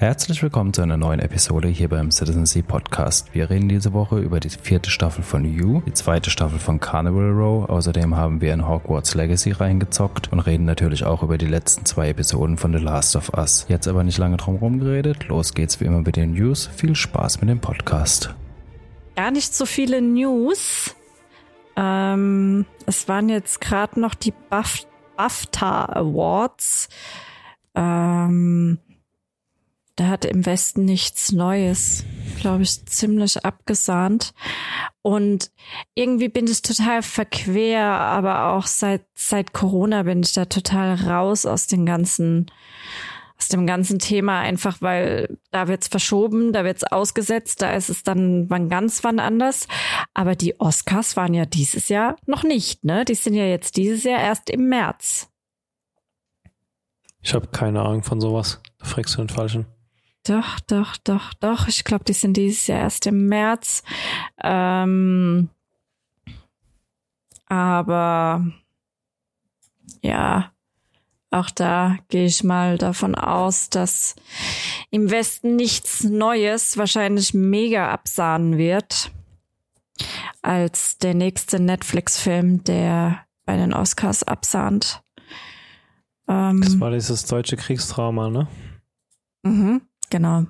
[0.00, 3.34] Herzlich willkommen zu einer neuen Episode hier beim Citizen Sea Podcast.
[3.34, 7.32] Wir reden diese Woche über die vierte Staffel von You, die zweite Staffel von Carnival
[7.32, 7.68] Row.
[7.68, 12.08] Außerdem haben wir in Hogwarts Legacy reingezockt und reden natürlich auch über die letzten zwei
[12.08, 13.66] Episoden von The Last of Us.
[13.68, 15.28] Jetzt aber nicht lange drum rumgeredet.
[15.28, 16.70] Los geht's wie immer mit den News.
[16.74, 18.34] Viel Spaß mit dem Podcast.
[19.16, 20.96] Gar nicht so viele News.
[21.76, 24.86] Ähm, es waren jetzt gerade noch die Buff
[25.18, 26.88] BAFTA Awards.
[27.74, 28.78] Ähm,
[30.00, 32.06] da hat im Westen nichts Neues,
[32.40, 34.32] glaube ich, ziemlich abgesahnt.
[35.02, 35.50] Und
[35.94, 41.44] irgendwie bin ich total verquer, aber auch seit, seit Corona bin ich da total raus
[41.44, 42.50] aus den ganzen,
[43.36, 48.02] aus dem ganzen Thema, einfach weil da wird's verschoben, da wird's ausgesetzt, da ist es
[48.02, 49.68] dann wann ganz wann anders.
[50.14, 53.04] Aber die Oscars waren ja dieses Jahr noch nicht, ne?
[53.04, 55.28] Die sind ja jetzt dieses Jahr erst im März.
[57.20, 58.62] Ich habe keine Ahnung von sowas.
[58.78, 59.66] Da fragst du den Falschen.
[60.24, 61.68] Doch, doch, doch, doch.
[61.68, 63.82] Ich glaube, die sind dieses Jahr erst im März.
[64.42, 65.48] Ähm,
[67.46, 68.44] aber
[70.02, 70.52] ja,
[71.30, 74.16] auch da gehe ich mal davon aus, dass
[74.90, 79.12] im Westen nichts Neues wahrscheinlich mega absahnen wird
[80.42, 85.02] als der nächste Netflix-Film, der bei den Oscars absahnt.
[86.28, 88.48] Ähm, das war dieses deutsche Kriegstrauma, ne?
[89.42, 89.82] Mhm.
[90.10, 90.46] Genau.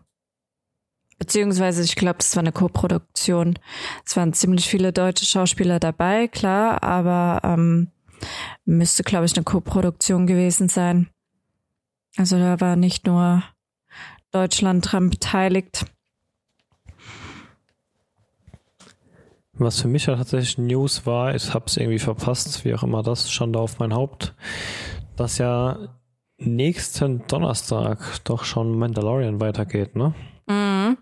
[1.19, 3.59] Beziehungsweise, ich glaube, das war eine Co-Produktion.
[4.07, 7.89] Es waren ziemlich viele deutsche Schauspieler dabei, klar, aber ähm,
[8.65, 11.11] müsste, glaube ich, eine Co-Produktion gewesen sein.
[12.17, 13.43] Also da war nicht nur
[14.31, 15.85] Deutschland dran beteiligt.
[19.53, 23.03] Was für mich ja tatsächlich News war, ich habe es irgendwie verpasst, wie auch immer
[23.03, 24.35] das, Schande auf mein Haupt,
[25.17, 26.00] dass ja
[26.41, 30.15] nächsten Donnerstag doch schon Mandalorian weitergeht, ne?
[30.49, 30.99] Mhm.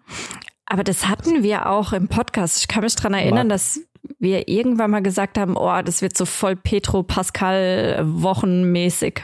[0.67, 2.59] Aber das hatten wir auch im Podcast.
[2.59, 3.81] Ich kann mich dran erinnern, dass
[4.19, 9.23] wir irgendwann mal gesagt haben, oh, das wird so voll Petro Pascal wochenmäßig.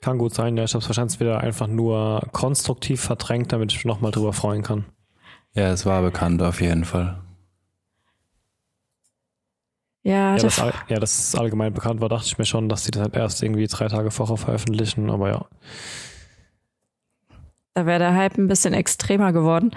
[0.00, 0.64] Kann gut sein, ja.
[0.64, 4.62] Ich habe es wahrscheinlich wieder einfach nur konstruktiv verdrängt, damit ich mich nochmal drüber freuen
[4.62, 4.84] kann.
[5.54, 7.20] Ja, es war bekannt auf jeden Fall.
[10.02, 10.56] Ja, ja, das,
[10.88, 13.42] ja, das ist allgemein bekannt war, dachte ich mir schon, dass sie das halt erst
[13.42, 15.46] irgendwie drei Tage vorher veröffentlichen, aber ja.
[17.74, 19.74] Da wäre der Hype ein bisschen extremer geworden.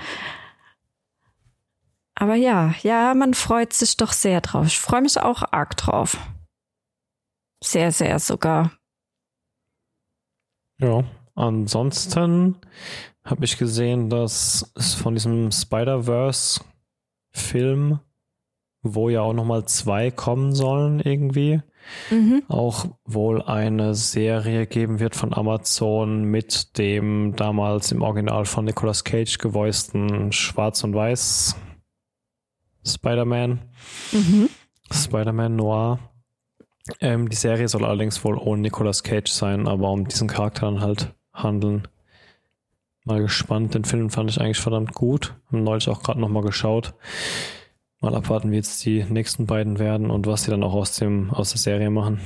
[2.16, 4.68] Aber ja, ja, man freut sich doch sehr drauf.
[4.68, 6.18] Ich freue mich auch arg drauf.
[7.64, 8.72] Sehr, sehr sogar.
[10.80, 11.04] Ja,
[11.36, 12.58] ansonsten
[13.24, 18.00] habe ich gesehen, dass es von diesem Spider-Verse-Film
[18.84, 21.62] wo ja auch nochmal zwei kommen sollen irgendwie.
[22.12, 22.44] Mhm.
[22.48, 29.04] Auch wohl eine Serie geben wird von Amazon mit dem damals im Original von Nicolas
[29.04, 31.56] Cage gevoisten Schwarz und Weiß
[32.86, 33.62] Spider-Man.
[34.12, 34.50] Mhm.
[34.92, 36.00] Spider-Man Noir.
[37.00, 40.82] Ähm, die Serie soll allerdings wohl ohne Nicolas Cage sein, aber um diesen Charakter dann
[40.82, 41.88] halt handeln.
[43.06, 43.74] Mal gespannt.
[43.74, 45.36] Den Film fand ich eigentlich verdammt gut.
[45.48, 46.94] Haben neulich auch gerade nochmal geschaut.
[48.04, 51.32] Mal abwarten, wie jetzt die nächsten beiden werden und was sie dann auch aus dem
[51.32, 52.20] aus der Serie machen.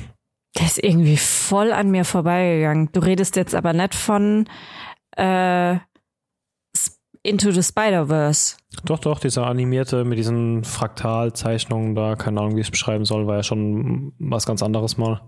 [0.58, 2.90] Der ist irgendwie voll an mir vorbeigegangen.
[2.92, 4.50] Du redest jetzt aber nicht von
[5.16, 5.78] äh,
[7.22, 8.58] Into the Spider-Verse.
[8.86, 13.28] Doch, doch, dieser animierte mit diesen Fraktalzeichnungen da, keine Ahnung, wie ich es beschreiben soll,
[13.28, 15.22] war ja schon was ganz anderes mal.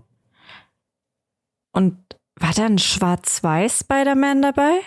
[1.72, 1.98] Und
[2.36, 4.80] war da ein schwarz-weiß Spider-Man dabei?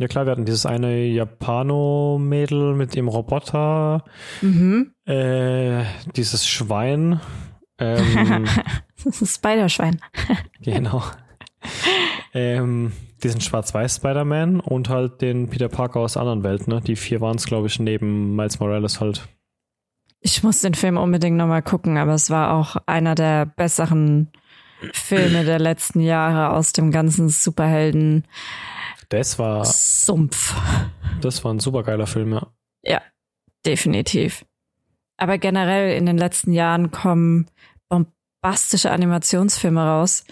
[0.00, 4.04] Ja klar, wir hatten dieses eine Japano-Mädel mit dem Roboter,
[4.40, 4.92] mhm.
[5.04, 5.84] äh,
[6.16, 7.20] dieses Schwein.
[7.80, 8.44] Ähm,
[9.24, 10.00] Spider-Schwein.
[10.60, 11.04] genau.
[12.34, 12.92] Ähm,
[13.22, 16.74] diesen schwarz-weiß Spider-Man und halt den Peter Parker aus anderen Welten.
[16.74, 16.80] Ne?
[16.80, 19.28] Die vier waren es, glaube ich, neben Miles Morales halt.
[20.20, 24.32] Ich muss den Film unbedingt nochmal gucken, aber es war auch einer der besseren
[24.92, 28.24] Filme der letzten Jahre aus dem ganzen Superhelden.
[29.08, 29.64] Das war.
[29.64, 30.54] Sumpf.
[31.20, 32.52] Das war ein supergeiler Film, ja.
[32.82, 33.02] Ja,
[33.64, 34.44] definitiv.
[35.16, 37.50] Aber generell in den letzten Jahren kommen
[37.88, 40.24] bombastische Animationsfilme raus,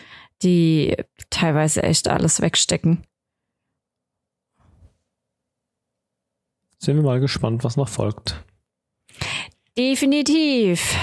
[0.43, 0.96] die
[1.31, 3.05] teilweise echt alles wegstecken.
[6.79, 8.44] Sind wir mal gespannt, was noch folgt.
[9.76, 10.94] Definitiv.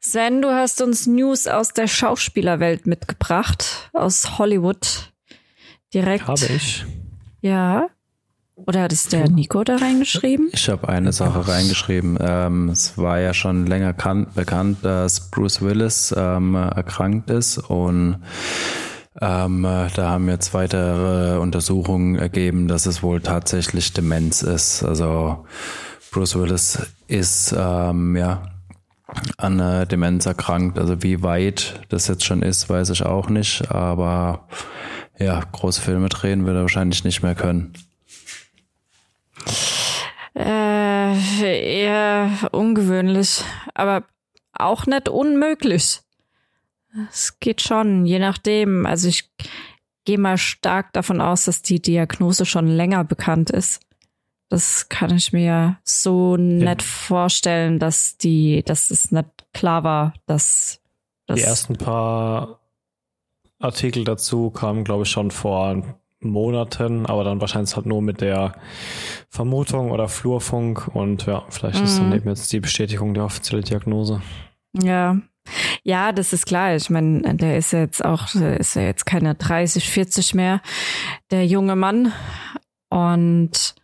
[0.00, 5.11] Sven, du hast uns News aus der Schauspielerwelt mitgebracht, aus Hollywood.
[5.94, 6.26] Direkt.
[6.26, 6.84] Habe ich.
[7.40, 7.88] Ja.
[8.54, 10.50] Oder hat es der Nico da reingeschrieben?
[10.52, 12.18] Ich habe eine Sache reingeschrieben.
[12.20, 18.22] Ähm, es war ja schon länger bekannt, dass Bruce Willis ähm, erkrankt ist und
[19.20, 24.82] Ähm, äh, da haben jetzt weitere Untersuchungen ergeben, dass es wohl tatsächlich Demenz ist.
[24.82, 25.44] Also
[26.10, 26.78] Bruce Willis
[27.08, 28.42] ist ähm, ja
[29.36, 30.78] an äh, Demenz erkrankt.
[30.78, 33.70] Also wie weit das jetzt schon ist, weiß ich auch nicht.
[33.70, 34.48] Aber
[35.22, 37.72] ja, große Filme drehen wird er wahrscheinlich nicht mehr können.
[40.34, 43.42] Äh, eher ungewöhnlich,
[43.74, 44.04] aber
[44.52, 46.00] auch nicht unmöglich.
[47.10, 48.86] Es geht schon, je nachdem.
[48.86, 49.30] Also ich
[50.04, 53.80] gehe mal stark davon aus, dass die Diagnose schon länger bekannt ist.
[54.48, 56.42] Das kann ich mir so ja.
[56.42, 60.80] nett vorstellen, dass die, dass es nicht klar war, dass,
[61.26, 62.61] dass die ersten paar
[63.62, 65.82] Artikel dazu kamen, glaube ich, schon vor
[66.20, 68.54] Monaten, aber dann wahrscheinlich halt nur mit der
[69.28, 71.84] Vermutung oder Flurfunk und ja, vielleicht mhm.
[71.84, 72.14] ist dann mhm.
[72.14, 74.22] eben jetzt die Bestätigung der offiziellen Diagnose.
[74.72, 75.18] Ja.
[75.82, 76.76] Ja, das ist klar.
[76.76, 80.60] Ich meine, der ist jetzt auch, ist ja jetzt keine 30, 40 mehr,
[81.32, 82.12] der junge Mann.
[82.88, 83.74] Und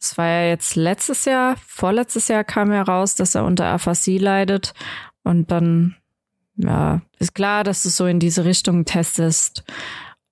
[0.00, 4.18] es war ja jetzt letztes Jahr, vorletztes Jahr kam ja raus, dass er unter Aphasie
[4.18, 4.72] leidet.
[5.24, 5.96] Und dann,
[6.62, 9.64] ja, ist klar, dass du so in diese Richtung testest.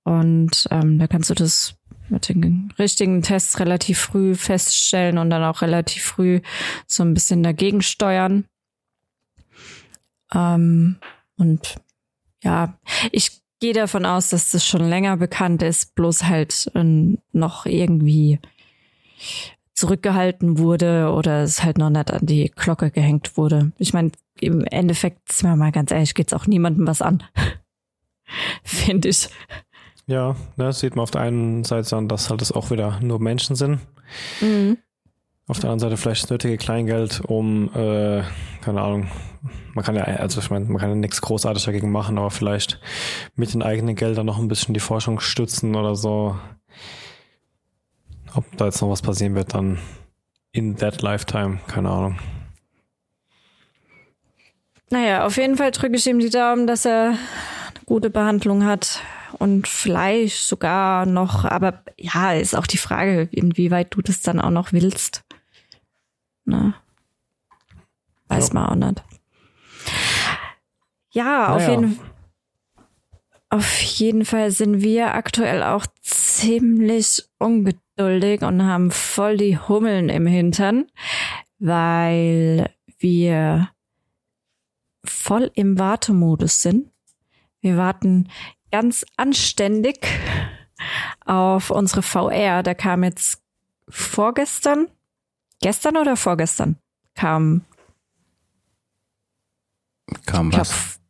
[0.04, 1.74] Und ähm, da kannst du das
[2.08, 6.40] mit den richtigen Tests relativ früh feststellen und dann auch relativ früh
[6.86, 8.44] so ein bisschen dagegen steuern.
[10.32, 10.96] Ähm,
[11.36, 11.76] und
[12.42, 12.78] ja,
[13.12, 18.40] ich gehe davon aus, dass das schon länger bekannt ist, bloß halt äh, noch irgendwie
[19.78, 23.70] zurückgehalten wurde oder es halt noch nicht an die Glocke gehängt wurde.
[23.78, 24.10] Ich meine,
[24.40, 27.22] im Endeffekt, sind wir mal ganz ehrlich, geht's auch niemandem was an.
[28.64, 29.28] Finde ich.
[30.06, 33.20] Ja, das sieht man auf der einen Seite an, dass halt es auch wieder nur
[33.20, 33.78] Menschen sind.
[34.40, 34.78] Mhm.
[35.46, 38.22] Auf der anderen Seite vielleicht das nötige Kleingeld, um, äh,
[38.60, 39.08] keine Ahnung,
[39.74, 42.80] man kann ja, also ich meine, man kann ja nichts großartig dagegen machen, aber vielleicht
[43.36, 46.36] mit den eigenen Geldern noch ein bisschen die Forschung stützen oder so.
[48.34, 49.78] Ob da jetzt noch was passieren wird, dann
[50.52, 52.18] in that lifetime, keine Ahnung.
[54.90, 57.18] Naja, auf jeden Fall drücke ich ihm die Daumen, dass er eine
[57.84, 59.02] gute Behandlung hat
[59.38, 64.50] und vielleicht sogar noch, aber ja, ist auch die Frage, inwieweit du das dann auch
[64.50, 65.24] noch willst.
[66.44, 66.74] Ne?
[68.28, 68.54] Weiß ja.
[68.54, 69.04] man auch nicht.
[71.10, 71.98] Ja, auf jeden
[73.50, 80.08] Auf jeden Fall sind wir aktuell auch ziemlich ungeduldig ungeduldig und haben voll die Hummeln
[80.08, 80.86] im Hintern,
[81.58, 83.70] weil wir
[85.04, 86.90] voll im Wartemodus sind.
[87.60, 88.28] Wir warten
[88.70, 90.06] ganz anständig
[91.24, 92.62] auf unsere VR.
[92.62, 93.42] Da kam jetzt
[93.88, 94.88] vorgestern,
[95.60, 96.76] gestern oder vorgestern
[97.14, 97.64] kam
[100.24, 101.00] kam was?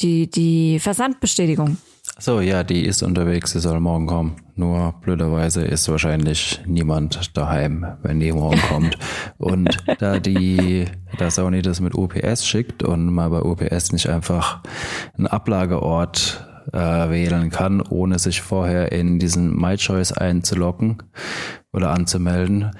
[0.00, 1.76] die die Versandbestätigung.
[2.22, 4.36] So, ja, die ist unterwegs, sie soll morgen kommen.
[4.54, 8.98] Nur blöderweise ist wahrscheinlich niemand daheim, wenn die morgen kommt.
[9.38, 10.84] Und da die,
[11.16, 14.60] da Sony das mit UPS schickt und mal bei UPS nicht einfach
[15.16, 16.78] einen Ablageort äh,
[17.08, 21.02] wählen kann, ohne sich vorher in diesen My Choice einzuloggen
[21.72, 22.72] oder anzumelden,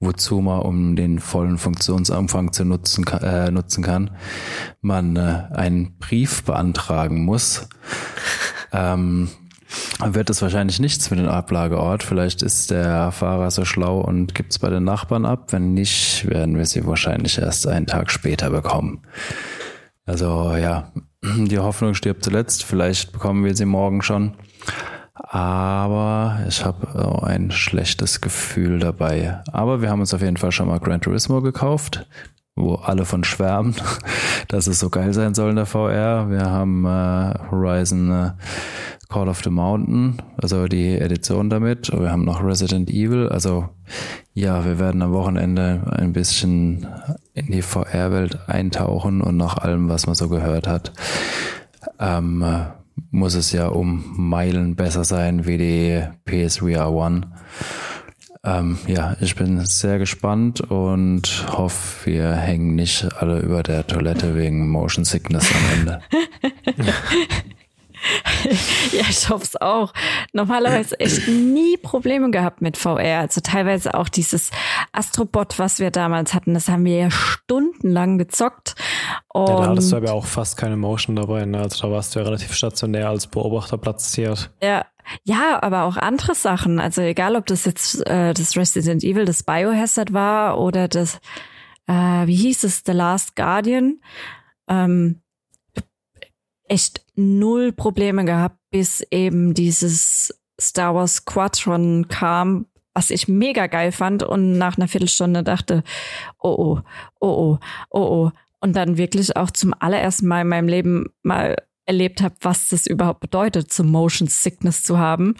[0.00, 4.12] wozu man, um den vollen Funktionsumfang zu nutzen, äh, nutzen kann,
[4.80, 7.68] man äh, einen Brief beantragen muss
[8.72, 9.28] ähm,
[10.04, 12.02] wird es wahrscheinlich nichts mit dem Ablageort.
[12.02, 15.52] Vielleicht ist der Fahrer so schlau und gibt es bei den Nachbarn ab.
[15.52, 19.02] Wenn nicht, werden wir sie wahrscheinlich erst einen Tag später bekommen.
[20.04, 20.92] Also ja,
[21.24, 22.64] die Hoffnung stirbt zuletzt.
[22.64, 24.34] Vielleicht bekommen wir sie morgen schon.
[25.14, 29.42] Aber ich habe ein schlechtes Gefühl dabei.
[29.50, 32.06] Aber wir haben uns auf jeden Fall schon mal Gran Turismo gekauft
[32.56, 33.74] wo alle von schwärmen,
[34.48, 36.30] dass es so geil sein soll in der VR.
[36.30, 38.30] Wir haben äh, Horizon äh,
[39.08, 41.92] Call of the Mountain, also die Edition damit.
[41.92, 43.28] Wir haben noch Resident Evil.
[43.28, 43.68] Also
[44.34, 46.86] ja, wir werden am Wochenende ein bisschen
[47.34, 50.92] in die VR-Welt eintauchen und nach allem, was man so gehört hat,
[52.00, 52.44] ähm,
[53.10, 57.28] muss es ja um Meilen besser sein wie die PSVR One.
[58.46, 64.36] Ähm, ja, ich bin sehr gespannt und hoffe, wir hängen nicht alle über der Toilette
[64.36, 66.00] wegen Motion Sickness am Ende.
[68.92, 69.92] ja, ich hoffe es auch.
[70.32, 73.20] Normalerweise echt nie Probleme gehabt mit VR.
[73.20, 74.50] Also teilweise auch dieses
[74.92, 78.76] Astrobot, was wir damals hatten, das haben wir ja stundenlang gezockt.
[79.28, 81.44] Und ja, da hattest du aber auch fast keine Motion dabei.
[81.46, 81.58] Ne?
[81.58, 84.50] Also da warst du ja relativ stationär als Beobachter platziert.
[84.62, 84.86] Ja,
[85.24, 86.80] ja, aber auch andere Sachen.
[86.80, 91.20] Also egal, ob das jetzt äh, das Resident Evil, das Biohazard war oder das,
[91.86, 91.92] äh,
[92.26, 94.00] wie hieß es, The Last Guardian.
[94.68, 95.22] Ähm,
[96.68, 103.92] echt null Probleme gehabt, bis eben dieses Star Wars Squadron kam, was ich mega geil
[103.92, 105.84] fand und nach einer Viertelstunde dachte,
[106.40, 106.80] oh oh,
[107.20, 107.58] oh oh,
[107.90, 108.30] oh oh.
[108.58, 112.86] Und dann wirklich auch zum allerersten Mal in meinem Leben mal erlebt habe, was das
[112.86, 115.36] überhaupt bedeutet, so Motion Sickness zu haben.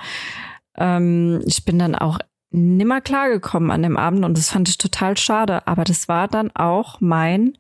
[0.77, 2.19] Ähm, ich bin dann auch
[2.51, 5.67] nimmer klargekommen an dem Abend und das fand ich total schade.
[5.67, 7.59] Aber das war dann auch mein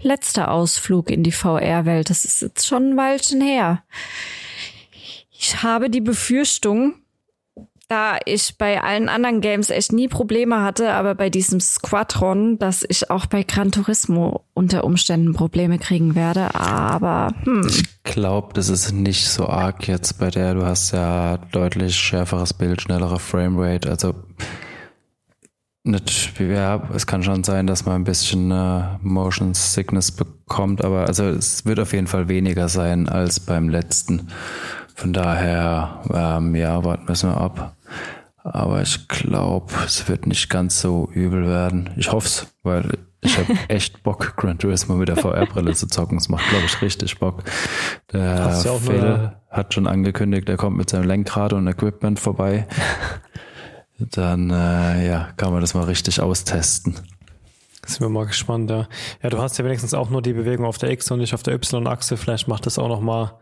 [0.00, 2.10] letzter Ausflug in die VR-Welt.
[2.10, 3.82] Das ist jetzt schon ein Weilchen her.
[5.30, 6.94] Ich habe die Befürchtung,
[7.88, 12.84] da ich bei allen anderen Games echt nie Probleme hatte, aber bei diesem Squadron, dass
[12.88, 16.54] ich auch bei Gran Turismo unter Umständen Probleme kriegen werde.
[16.54, 17.66] Aber hm.
[17.68, 20.54] ich glaube, das ist nicht so arg jetzt bei der.
[20.54, 23.88] Du hast ja deutlich schärferes Bild, schnellere Framerate.
[23.88, 24.14] Also
[25.84, 31.06] nicht, ja, es kann schon sein, dass man ein bisschen äh, Motion Sickness bekommt, aber
[31.06, 34.28] also es wird auf jeden Fall weniger sein als beim letzten.
[34.96, 37.76] Von daher, ähm, ja, warten wir es mal ab.
[38.42, 41.90] Aber ich glaube, es wird nicht ganz so übel werden.
[41.96, 46.16] Ich hoffe es, weil ich habe echt Bock, Gran Turismo mit der VR-Brille zu zocken.
[46.16, 47.42] Es macht, glaube ich, richtig Bock.
[48.10, 52.66] Der Phil hat schon angekündigt, er kommt mit seinem Lenkrad und Equipment vorbei.
[53.98, 56.94] Dann äh, ja, kann man das mal richtig austesten.
[57.86, 58.88] Sind wir mal gespannt, ja.
[59.22, 61.44] Ja, du hast ja wenigstens auch nur die Bewegung auf der X und nicht auf
[61.44, 62.16] der Y-Achse.
[62.16, 63.38] Vielleicht macht das auch noch mal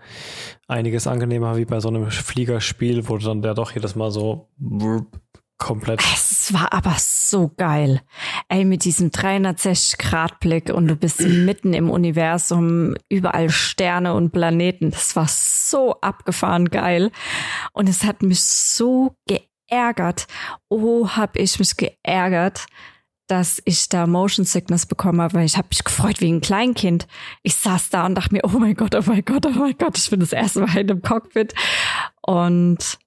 [0.69, 4.49] einiges angenehmer wie bei so einem Fliegerspiel, wo dann der doch jedes Mal so
[5.57, 6.03] komplett.
[6.03, 8.03] Es war aber so geil.
[8.49, 14.31] Ey, mit diesem 360 Grad Blick und du bist mitten im Universum, überall Sterne und
[14.31, 14.91] Planeten.
[14.91, 17.11] Das war so abgefahren geil.
[17.73, 20.27] Und es hat mich so geärgert.
[20.69, 22.67] Oh, hab ich mich geärgert
[23.27, 27.07] dass ich da Motion Sickness bekommen habe, weil ich habe mich gefreut wie ein Kleinkind.
[27.43, 29.97] Ich saß da und dachte mir, oh mein Gott, oh mein Gott, oh mein Gott,
[29.97, 31.55] ich bin das erste Mal in einem Cockpit.
[32.23, 32.99] Und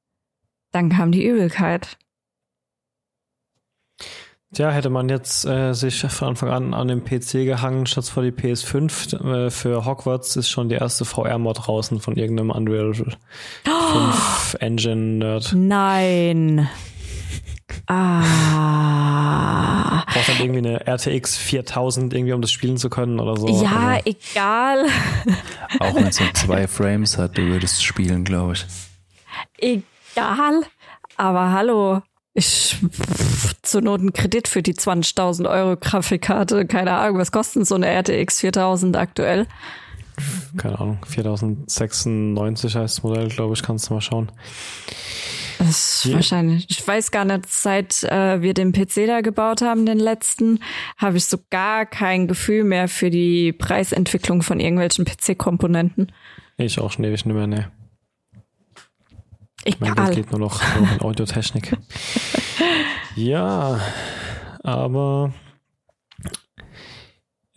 [0.72, 1.98] dann kam die Übelkeit.
[4.54, 8.24] Tja, hätte man jetzt äh, sich von Anfang an an den PC gehangen, statt vor
[8.24, 9.46] die PS5.
[9.48, 13.18] Äh, für Hogwarts ist schon die erste VR-Mod draußen von irgendeinem Unreal 5
[13.68, 15.54] oh, Engine-Nerd.
[15.54, 16.70] Nein.
[17.88, 18.24] Ah.
[20.06, 23.48] Braucht dann irgendwie eine RTX 4000 irgendwie, um das spielen zu können oder so.
[23.64, 24.02] Ja, also.
[24.06, 24.86] egal.
[25.80, 28.66] Auch wenn es nur zwei Frames hat, du würdest spielen, glaube ich.
[29.58, 30.62] Egal.
[31.18, 32.02] Aber hallo,
[32.34, 32.78] ich
[33.64, 36.68] zur Not einen Kredit für die 20.000 Euro Grafikkarte.
[36.68, 39.48] Keine Ahnung, was kostet so eine RTX 4000 aktuell?
[40.58, 44.32] Keine Ahnung, 4096 heißt das Modell, glaube ich, kannst du mal schauen.
[45.58, 46.16] Das ist ja.
[46.16, 46.68] wahrscheinlich.
[46.70, 50.60] Ich weiß gar nicht, seit äh, wir den PC da gebaut haben, den letzten,
[50.98, 56.12] habe ich so gar kein Gefühl mehr für die Preisentwicklung von irgendwelchen PC-Komponenten.
[56.58, 57.72] Ich auch schon ewig nicht mehr, ne.
[59.64, 59.94] Egal.
[59.96, 61.76] Mein Geld geht nur noch, nur in Audiotechnik.
[63.16, 63.80] ja,
[64.64, 65.34] aber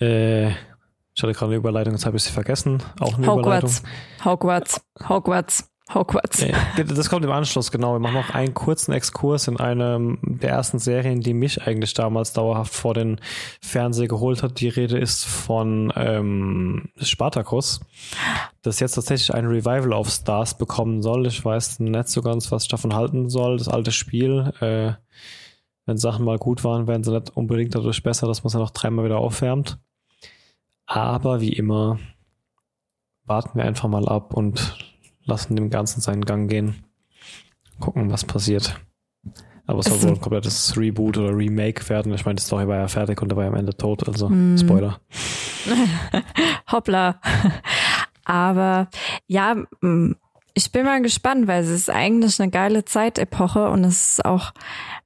[0.01, 2.83] äh, ich hatte gerade eine Überleitung, jetzt habe ich sie vergessen.
[2.99, 3.81] Auch eine Hogwarts.
[3.81, 4.25] Überleitung.
[4.25, 4.81] Hogwarts.
[5.09, 5.70] Hogwarts.
[5.95, 6.45] Hogwarts.
[6.77, 7.95] Das kommt im Anschluss, genau.
[7.95, 12.33] Wir machen noch einen kurzen Exkurs in einem der ersten Serien, die mich eigentlich damals
[12.33, 13.21] dauerhaft vor den
[13.61, 14.61] Fernseher geholt hat.
[14.61, 17.81] Die Rede ist von ähm, Spartacus,
[18.63, 21.27] das jetzt tatsächlich ein Revival auf Stars bekommen soll.
[21.27, 23.57] Ich weiß nicht so ganz, was ich davon halten soll.
[23.59, 24.93] Das alte Spiel, äh,
[25.87, 28.71] wenn Sachen mal gut waren, werden sie nicht unbedingt dadurch besser, dass man sie noch
[28.71, 29.79] dreimal wieder aufwärmt.
[30.87, 31.99] Aber wie immer,
[33.25, 34.90] warten wir einfach mal ab und
[35.31, 36.85] lassen dem Ganzen seinen Gang gehen.
[37.79, 38.79] Gucken, was passiert.
[39.67, 42.13] Aber es soll wohl ein komplettes Reboot oder Remake werden.
[42.13, 44.29] Ich meine, die Story war ja fertig und er war ja am Ende tot, also
[44.29, 44.59] mm.
[44.59, 45.01] Spoiler.
[46.73, 47.21] Hoppla.
[48.25, 48.89] Aber
[49.29, 50.17] ja, mm,
[50.55, 54.53] ich bin mal gespannt, weil es ist eigentlich eine geile Zeitepoche und es ist auch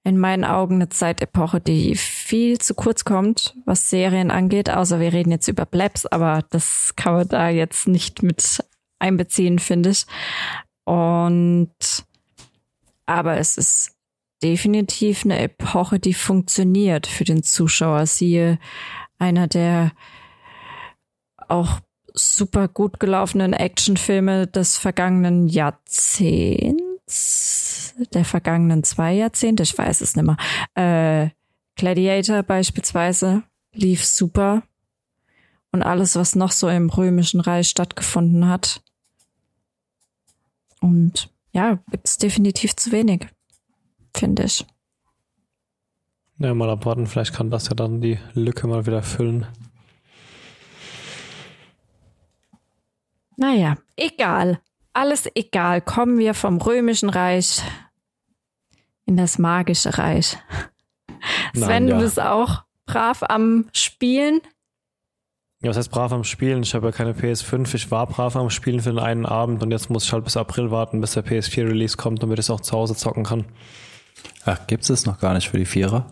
[0.03, 4.71] in meinen Augen eine Zeitepoche, die viel zu kurz kommt, was Serien angeht.
[4.71, 8.65] Außer wir reden jetzt über Blabs, aber das kann man da jetzt nicht mit
[9.05, 10.07] einbeziehen, finde ich.
[10.85, 11.71] Und
[13.07, 13.93] aber es ist
[14.43, 18.07] definitiv eine Epoche, die funktioniert für den Zuschauer.
[18.07, 18.59] Siehe
[19.19, 19.93] einer der
[21.49, 21.81] auch
[22.15, 26.85] super gut gelaufenen Actionfilme des vergangenen Jahrzehnts,
[28.13, 30.37] der vergangenen zwei Jahrzehnte, ich weiß es nicht mehr.
[30.75, 31.31] Äh,
[31.77, 33.43] Gladiator beispielsweise
[33.73, 34.63] lief super
[35.73, 38.84] und alles, was noch so im Römischen Reich stattgefunden hat,
[40.85, 43.27] und ja, gibt es definitiv zu wenig,
[44.15, 44.67] finde ich.
[46.39, 49.47] Ja, mal abwarten, vielleicht kann das ja dann die Lücke mal wieder füllen.
[53.37, 54.61] Naja, egal.
[54.93, 55.81] alles egal.
[55.81, 57.63] Kommen wir vom römischen Reich
[59.07, 60.37] in das magische Reich.
[61.55, 61.97] Sven, Nein, ja.
[61.97, 64.41] du bist auch brav am Spielen.
[65.65, 66.63] Ja, was heißt brav am Spielen?
[66.63, 67.75] Ich habe ja keine PS5.
[67.75, 70.37] Ich war brav am Spielen für den einen Abend und jetzt muss ich halt bis
[70.37, 73.47] April warten, bis der PS4-Release kommt, damit ich es auch zu Hause zocken kann.
[74.45, 76.07] Ach, gibt es noch gar nicht für die Vierer?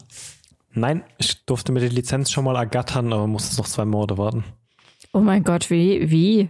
[0.73, 4.17] Nein, ich durfte mir die Lizenz schon mal ergattern, aber muss jetzt noch zwei Monate
[4.17, 4.43] warten.
[5.13, 6.11] Oh mein Gott, wie?
[6.11, 6.49] Wie?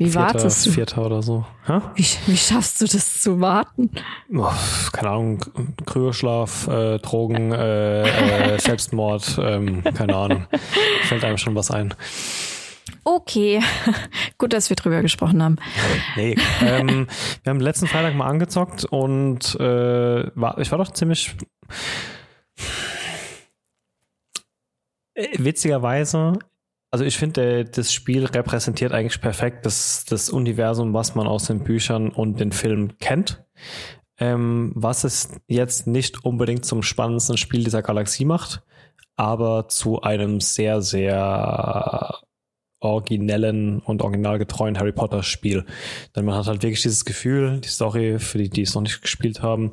[0.00, 0.70] Wie Vierter, wartest du?
[0.70, 1.44] Vierter oder so.
[1.94, 3.90] Wie, wie schaffst du das zu warten?
[4.34, 4.50] Oh,
[4.92, 5.44] keine Ahnung,
[5.84, 10.46] Kryoschlaf, äh, Drogen, äh, äh, Selbstmord, ähm, keine Ahnung.
[11.02, 11.92] Fällt einem schon was ein.
[13.04, 13.60] Okay,
[14.38, 15.56] gut, dass wir drüber gesprochen haben.
[16.16, 17.06] Nee, ähm,
[17.42, 21.36] wir haben letzten Freitag mal angezockt und äh, war, ich war doch ziemlich
[25.12, 26.38] äh, witzigerweise
[26.90, 31.62] also ich finde, das Spiel repräsentiert eigentlich perfekt das, das Universum, was man aus den
[31.62, 33.44] Büchern und den Filmen kennt.
[34.18, 38.62] Ähm, was es jetzt nicht unbedingt zum spannendsten Spiel dieser Galaxie macht,
[39.16, 42.20] aber zu einem sehr, sehr
[42.80, 45.64] originellen und originalgetreuen Harry Potter Spiel.
[46.16, 49.00] Denn man hat halt wirklich dieses Gefühl, die Story, für die, die es noch nicht
[49.00, 49.72] gespielt haben,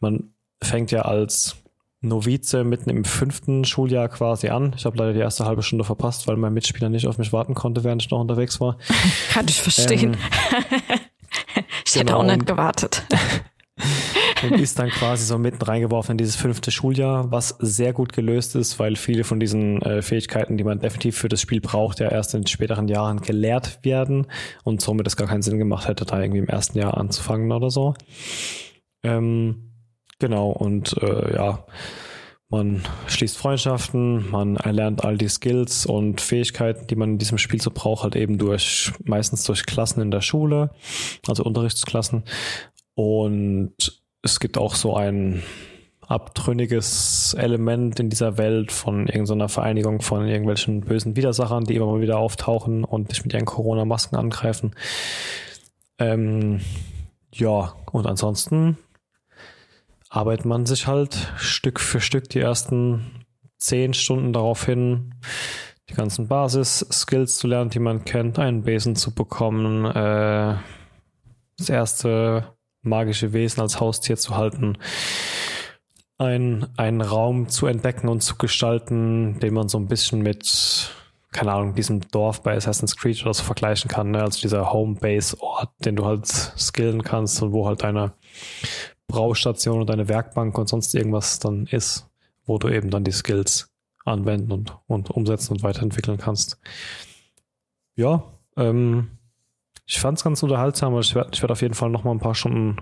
[0.00, 1.56] man fängt ja als
[2.04, 4.74] Novize mitten im fünften Schuljahr quasi an.
[4.76, 7.54] Ich habe leider die erste halbe Stunde verpasst, weil mein Mitspieler nicht auf mich warten
[7.54, 8.78] konnte, während ich noch unterwegs war.
[9.30, 10.16] Kann ich verstehen.
[10.52, 11.00] Ähm,
[11.84, 13.04] ich hätte genau, auch nicht gewartet.
[14.42, 18.54] und ist dann quasi so mitten reingeworfen in dieses fünfte Schuljahr, was sehr gut gelöst
[18.56, 22.08] ist, weil viele von diesen äh, Fähigkeiten, die man definitiv für das Spiel braucht, ja
[22.08, 24.26] erst in späteren Jahren gelehrt werden
[24.62, 27.70] und somit es gar keinen Sinn gemacht hätte, da irgendwie im ersten Jahr anzufangen oder
[27.70, 27.94] so.
[29.02, 29.73] Ähm,
[30.18, 31.64] Genau, und äh, ja,
[32.48, 37.60] man schließt Freundschaften, man erlernt all die Skills und Fähigkeiten, die man in diesem Spiel
[37.60, 40.70] so braucht, halt eben durch, meistens durch Klassen in der Schule,
[41.26, 42.22] also Unterrichtsklassen.
[42.94, 45.42] Und es gibt auch so ein
[46.06, 52.00] abtrünniges Element in dieser Welt von irgendeiner Vereinigung von irgendwelchen bösen Widersachern, die immer mal
[52.02, 54.74] wieder auftauchen und dich mit ihren Corona-Masken angreifen.
[55.98, 56.60] Ähm,
[57.32, 58.78] ja, und ansonsten
[60.14, 63.24] arbeitet man sich halt Stück für Stück die ersten
[63.58, 65.14] zehn Stunden darauf hin,
[65.88, 70.56] die ganzen Basis-Skills zu lernen, die man kennt, einen Besen zu bekommen, äh,
[71.58, 74.78] das erste magische Wesen als Haustier zu halten,
[76.18, 80.90] ein, einen Raum zu entdecken und zu gestalten, den man so ein bisschen mit,
[81.32, 84.22] keine Ahnung, diesem Dorf bei Assassin's Creed oder so vergleichen kann, ne?
[84.22, 88.12] also dieser Home-Base-Ort, den du halt skillen kannst und wo halt deine
[89.08, 92.08] Braustation oder deine Werkbank und sonst irgendwas dann ist,
[92.44, 93.70] wo du eben dann die Skills
[94.04, 96.58] anwenden und, und umsetzen und weiterentwickeln kannst.
[97.96, 98.24] Ja,
[98.56, 99.18] ähm,
[99.86, 102.20] ich fand es ganz unterhaltsam, aber ich werde werd auf jeden Fall noch mal ein
[102.20, 102.78] paar Stunden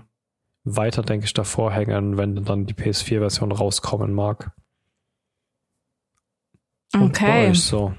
[0.63, 4.51] weiter, denke ich, davor hängen, wenn dann die PS4-Version rauskommen mag.
[6.93, 7.53] Und okay.
[7.53, 7.93] so.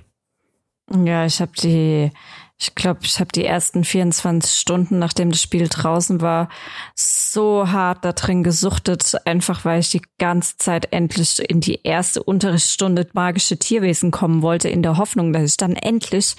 [1.05, 2.11] Ja, ich habe die
[2.57, 6.49] ich glaube, ich habe die ersten 24 Stunden, nachdem das Spiel draußen war,
[6.95, 12.23] so hart da drin gesuchtet, einfach weil ich die ganze Zeit endlich in die erste
[12.23, 16.37] Unterrichtsstunde magische Tierwesen kommen wollte, in der Hoffnung, dass ich dann endlich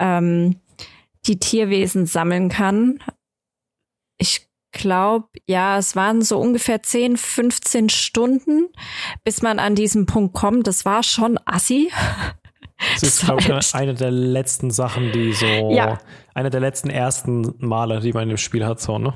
[0.00, 0.60] ähm,
[1.26, 2.98] die Tierwesen sammeln kann.
[4.18, 8.68] Ich glaube, ja, es waren so ungefähr 10, 15 Stunden,
[9.24, 10.66] bis man an diesen Punkt kommt.
[10.66, 11.90] Das war schon assi.
[12.78, 15.98] Das ist, glaube ich, eine der letzten Sachen, die so, ja.
[16.34, 19.14] eine der letzten ersten Male, die man in dem Spiel hat, so, ne?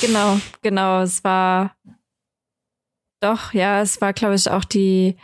[0.00, 1.02] Genau, genau.
[1.02, 1.76] Es war,
[3.20, 5.16] doch, ja, es war, glaube ich, auch die,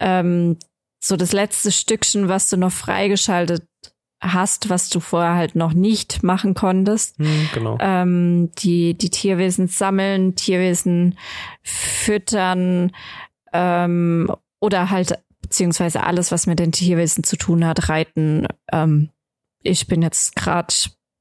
[0.00, 0.58] ähm,
[1.02, 3.64] so das letzte Stückchen, was du noch freigeschaltet
[4.22, 7.18] hast, was du vorher halt noch nicht machen konntest.
[7.18, 7.78] Hm, genau.
[7.80, 11.18] Ähm, die, die Tierwesen sammeln, Tierwesen
[11.62, 12.92] füttern,
[13.54, 15.18] ähm, oder halt
[15.50, 18.46] beziehungsweise alles, was mit den Tierwesen zu tun hat, reiten.
[18.72, 19.10] Ähm,
[19.62, 20.72] ich bin jetzt gerade,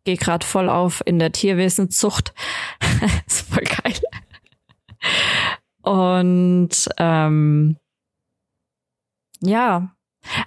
[0.04, 2.34] gehe gerade voll auf in der Tierwesenzucht.
[3.28, 3.96] ist voll geil.
[5.82, 7.78] Und ähm,
[9.42, 9.96] ja,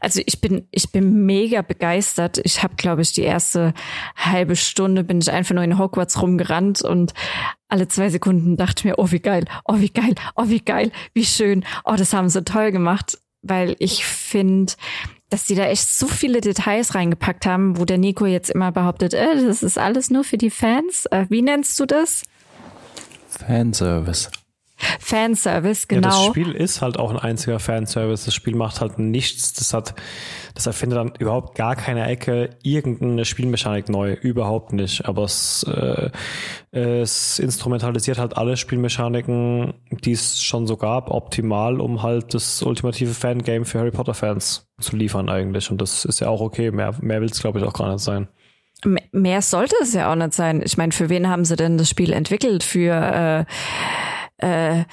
[0.01, 2.39] also ich bin ich bin mega begeistert.
[2.45, 3.75] Ich habe glaube ich die erste
[4.15, 7.15] halbe Stunde bin ich einfach nur in Hogwarts rumgerannt und
[7.69, 11.25] alle zwei Sekunden dachte mir, oh wie geil, oh wie geil, oh wie geil, wie
[11.25, 14.73] schön, oh das haben sie toll gemacht weil ich finde,
[15.31, 19.15] dass die da echt so viele Details reingepackt haben, wo der Nico jetzt immer behauptet,
[19.15, 21.07] äh, das ist alles nur für die Fans.
[21.07, 22.25] Äh, wie nennst du das?
[23.29, 24.31] Fanservice.
[24.99, 26.09] Fanservice, genau.
[26.09, 28.25] Ja, das Spiel ist halt auch ein einziger Fanservice.
[28.25, 29.53] Das Spiel macht halt nichts.
[29.53, 29.95] Das hat,
[30.55, 34.13] das erfindet dann überhaupt gar keine Ecke irgendeine Spielmechanik neu.
[34.15, 35.07] Überhaupt nicht.
[35.07, 36.11] Aber es, äh,
[36.71, 43.15] es instrumentalisiert halt alle Spielmechaniken, die es schon so gab, optimal, um halt das ultimative
[43.15, 45.71] Fangame für Harry Potter Fans zu liefern eigentlich.
[45.71, 46.71] Und das ist ja auch okay.
[46.71, 48.29] Mehr, mehr will es, glaube ich, auch gar nicht sein.
[49.13, 50.61] Mehr sollte es ja auch nicht sein.
[50.65, 52.65] Ich meine, für wen haben sie denn das Spiel entwickelt?
[52.65, 53.53] Für äh,
[54.43, 54.85] äh,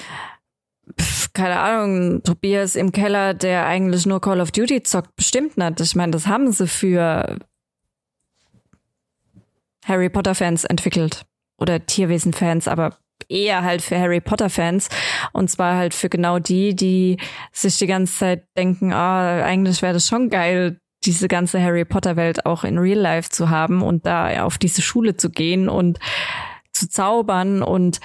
[0.99, 5.79] pf, keine Ahnung, Tobias im Keller, der eigentlich nur Call of Duty zockt, bestimmt nicht.
[5.79, 7.37] Ich meine, das haben sie für
[9.85, 11.25] Harry Potter Fans entwickelt
[11.57, 14.89] oder Tierwesen Fans, aber eher halt für Harry Potter Fans
[15.33, 17.17] und zwar halt für genau die, die
[17.51, 22.15] sich die ganze Zeit denken, ah, eigentlich wäre das schon geil, diese ganze Harry Potter
[22.15, 25.99] Welt auch in Real Life zu haben und da auf diese Schule zu gehen und
[26.71, 27.99] zu zaubern und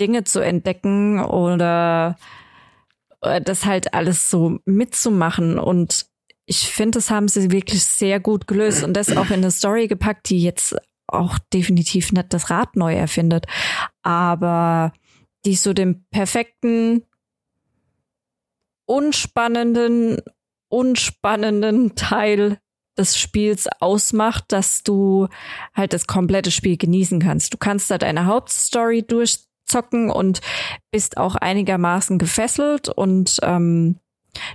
[0.00, 2.16] Dinge zu entdecken oder
[3.20, 5.58] äh, das halt alles so mitzumachen.
[5.58, 6.06] Und
[6.46, 8.82] ich finde, das haben sie wirklich sehr gut gelöst.
[8.82, 12.94] Und das auch in eine Story gepackt, die jetzt auch definitiv nicht das Rad neu
[12.94, 13.46] erfindet,
[14.02, 14.92] aber
[15.44, 17.02] die so den perfekten,
[18.86, 20.18] unspannenden
[20.70, 22.58] unspannenden Teil
[22.96, 25.28] des Spiels ausmacht, dass du
[25.74, 27.52] halt das komplette Spiel genießen kannst.
[27.52, 29.02] Du kannst da deine Hauptstory
[29.70, 30.40] durchzocken und
[30.90, 33.96] bist auch einigermaßen gefesselt und ähm,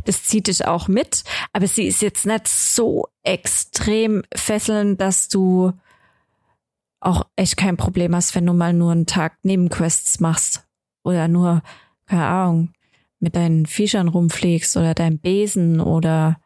[0.06, 5.74] das zieht dich auch mit, aber sie ist jetzt nicht so extrem fesselnd, dass du
[7.02, 10.66] auch echt kein Problem hast, wenn du mal nur einen Tag Nebenquests machst
[11.04, 11.62] oder nur,
[12.08, 12.74] keine Ahnung,
[13.20, 16.38] mit deinen Viechern rumfliegst oder deinem Besen oder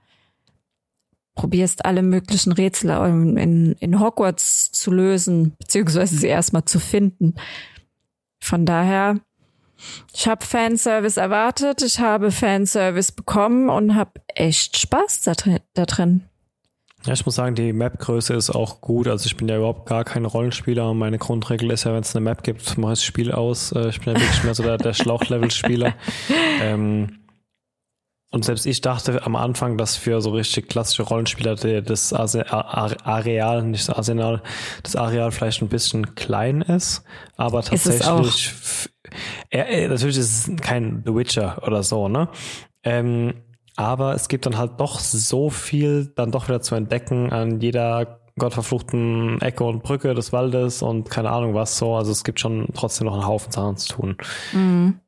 [1.36, 7.36] probierst alle möglichen Rätsel in, in Hogwarts zu lösen, beziehungsweise sie erstmal zu finden.
[8.40, 9.20] Von daher,
[10.14, 15.60] ich habe Fanservice erwartet, ich habe Fanservice bekommen und habe echt Spaß da drin.
[15.74, 16.24] Da drin.
[17.06, 19.08] Ja, ich muss sagen, die Map-Größe ist auch gut.
[19.08, 22.14] Also ich bin ja überhaupt gar kein Rollenspieler und meine Grundregel ist ja, wenn es
[22.14, 23.72] eine Map gibt, mache ich das Spiel aus.
[23.72, 25.94] Äh, ich bin ja wirklich mehr so der, der Schlauchlevel-Spieler.
[26.62, 27.19] ähm,
[28.32, 33.90] und selbst ich dachte am Anfang, dass für so richtig klassische Rollenspieler das Areal, nicht
[33.90, 34.44] das Arsenal,
[34.84, 37.04] das Areal vielleicht ein bisschen klein ist.
[37.38, 38.90] Aber tatsächlich, ist
[39.52, 42.30] natürlich ist es kein The Witcher oder so, ne?
[42.84, 43.34] Ähm,
[43.76, 48.20] aber es gibt dann halt doch so viel dann doch wieder zu entdecken an jeder
[48.38, 51.96] gottverfluchten Ecke und Brücke des Waldes und keine Ahnung was so.
[51.96, 54.18] Also es gibt schon trotzdem noch einen Haufen Sachen zu tun.
[54.54, 55.00] Mhm.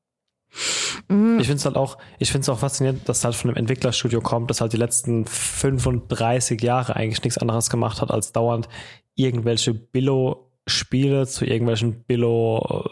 [1.08, 1.40] Mhm.
[1.40, 4.22] Ich finde es halt auch, ich finde es auch faszinierend, dass halt von einem Entwicklerstudio
[4.22, 8.68] kommt, das halt die letzten 35 Jahre eigentlich nichts anderes gemacht hat, als dauernd
[9.16, 12.90] irgendwelche Billo-Spiele zu irgendwelchen Billo-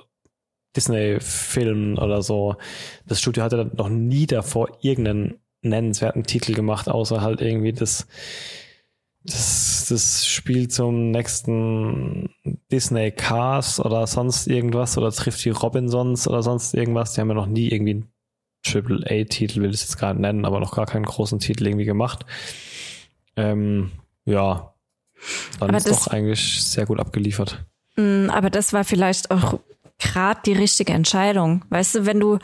[0.75, 2.55] Disney-Filmen oder so.
[3.05, 8.07] Das Studio hatte noch nie davor irgendeinen nennenswerten Titel gemacht, außer halt irgendwie das,
[9.23, 12.29] das, das Spiel zum nächsten
[12.71, 17.13] Disney Cars oder sonst irgendwas oder trifft die Robinsons oder sonst irgendwas.
[17.13, 18.11] Die haben ja noch nie irgendwie einen
[18.63, 21.85] Triple A-Titel, will ich es jetzt gerade nennen, aber noch gar keinen großen Titel irgendwie
[21.85, 22.25] gemacht.
[23.35, 23.91] Ähm,
[24.25, 24.73] ja,
[25.59, 27.65] dann aber ist das, doch eigentlich sehr gut abgeliefert.
[27.95, 29.59] Mm, aber das war vielleicht auch
[29.97, 31.65] gerade die richtige Entscheidung.
[31.69, 32.39] Weißt du, wenn du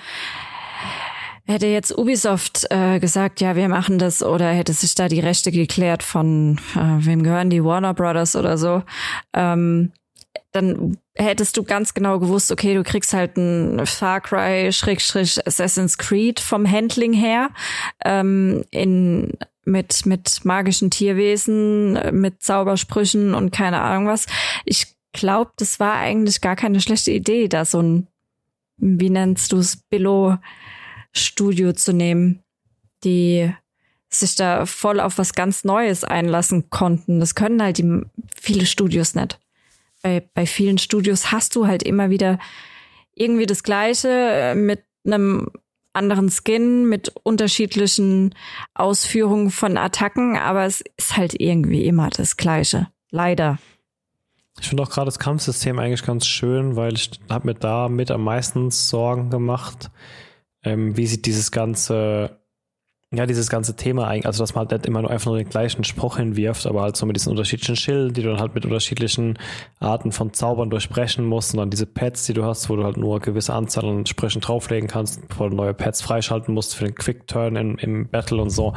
[1.48, 5.52] Hätte jetzt Ubisoft äh, gesagt, ja, wir machen das, oder hätte sich da die Rechte
[5.52, 8.82] geklärt von, äh, wem gehören die Warner Brothers oder so,
[9.34, 9.92] ähm,
[10.52, 15.98] dann hättest du ganz genau gewusst, okay, du kriegst halt ein Far Cry Schrägstrich Assassin's
[15.98, 17.50] Creed vom Handling her
[18.04, 19.34] ähm, in
[19.66, 24.28] mit mit magischen Tierwesen, mit Zaubersprüchen und keine Ahnung was.
[24.64, 28.08] Ich glaube, das war eigentlich gar keine schlechte Idee, da so ein
[28.78, 30.38] wie nennst du es Billo
[31.16, 32.44] Studio zu nehmen,
[33.04, 33.52] die
[34.10, 37.20] sich da voll auf was ganz Neues einlassen konnten.
[37.20, 38.02] Das können halt die
[38.36, 39.40] viele Studios nicht.
[40.02, 42.40] Bei, bei vielen Studios hast du halt immer wieder
[43.16, 45.50] irgendwie das Gleiche äh, mit einem
[45.94, 48.36] anderen Skin, mit unterschiedlichen
[48.74, 52.88] Ausführungen von Attacken, aber es ist halt irgendwie immer das Gleiche.
[53.12, 53.58] Leider.
[54.60, 58.12] Ich finde auch gerade das Kampfsystem eigentlich ganz schön, weil ich habe mir da mit
[58.12, 59.90] am meisten Sorgen gemacht,
[60.66, 62.40] ähm, wie sieht dieses ganze,
[63.12, 65.48] ja, dieses ganze Thema eigentlich, also dass man halt nicht immer nur einfach nur den
[65.48, 68.66] gleichen Spruch hinwirft, aber halt so mit diesen unterschiedlichen Schilden, die du dann halt mit
[68.66, 69.38] unterschiedlichen
[69.80, 72.98] Arten von Zaubern durchbrechen musst und dann diese Pads, die du hast, wo du halt
[72.98, 76.86] nur eine gewisse Anzahl an Sprüchen drauflegen kannst, bevor du neue Pads freischalten musst für
[76.86, 78.74] den Quick Turn im, im Battle und so.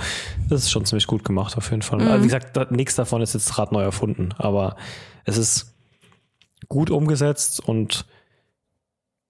[0.49, 2.01] Das ist schon ziemlich gut gemacht auf jeden Fall.
[2.01, 2.09] Mhm.
[2.09, 4.77] Also wie gesagt, nichts davon ist jetzt gerade neu erfunden, aber
[5.25, 5.75] es ist
[6.69, 8.05] gut umgesetzt und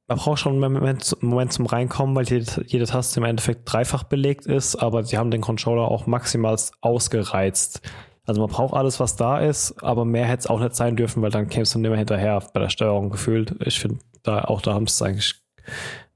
[0.08, 4.04] man braucht schon einen Moment, Moment zum Reinkommen, weil jede, jede, Taste im Endeffekt dreifach
[4.04, 7.82] belegt ist, aber sie haben den Controller auch maximal ausgereizt.
[8.24, 11.22] Also man braucht alles, was da ist, aber mehr hätte es auch nicht sein dürfen,
[11.22, 13.54] weil dann kämst du nicht mehr hinterher bei der Steuerung gefühlt.
[13.64, 15.34] Ich finde, da auch da haben sie eigentlich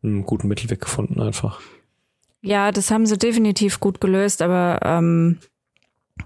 [0.03, 1.61] einen guten Mittelweg gefunden einfach.
[2.41, 5.39] Ja, das haben sie definitiv gut gelöst, aber ähm,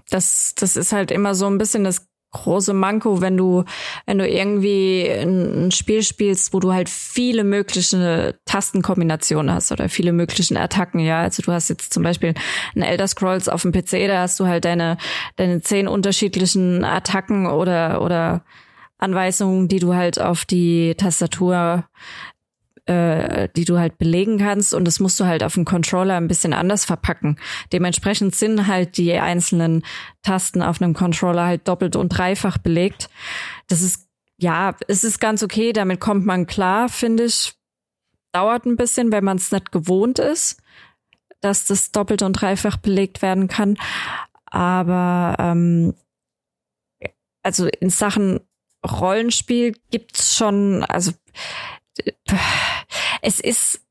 [0.09, 3.63] das, das ist halt immer so ein bisschen das große Manko, wenn du,
[4.05, 10.11] wenn du irgendwie ein, Spiel spielst, wo du halt viele mögliche Tastenkombinationen hast oder viele
[10.11, 11.21] möglichen Attacken, ja.
[11.21, 12.33] Also du hast jetzt zum Beispiel
[12.75, 14.97] ein Elder Scrolls auf dem PC, da hast du halt deine,
[15.35, 18.43] deine zehn unterschiedlichen Attacken oder, oder
[18.97, 21.85] Anweisungen, die du halt auf die Tastatur
[22.87, 26.27] äh, die du halt belegen kannst und das musst du halt auf dem Controller ein
[26.27, 27.37] bisschen anders verpacken.
[27.71, 29.83] Dementsprechend sind halt die einzelnen
[30.23, 33.09] Tasten auf einem Controller halt doppelt und dreifach belegt.
[33.67, 34.07] Das ist
[34.39, 37.55] ja, es ist ganz okay, damit kommt man klar, finde ich.
[38.33, 40.61] Dauert ein bisschen, wenn man es nicht gewohnt ist,
[41.41, 43.77] dass das doppelt und dreifach belegt werden kann.
[44.45, 45.95] Aber ähm,
[47.41, 48.41] also in Sachen
[48.85, 51.13] Rollenspiel gibt's schon, also
[53.21, 53.81] es ist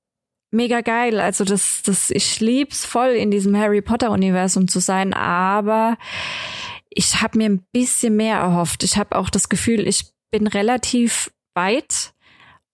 [0.50, 1.20] mega geil.
[1.20, 5.96] Also das, das, ich lieb's voll in diesem Harry Potter Universum zu sein, aber
[6.90, 8.82] ich habe mir ein bisschen mehr erhofft.
[8.82, 12.14] Ich habe auch das Gefühl, ich bin relativ weit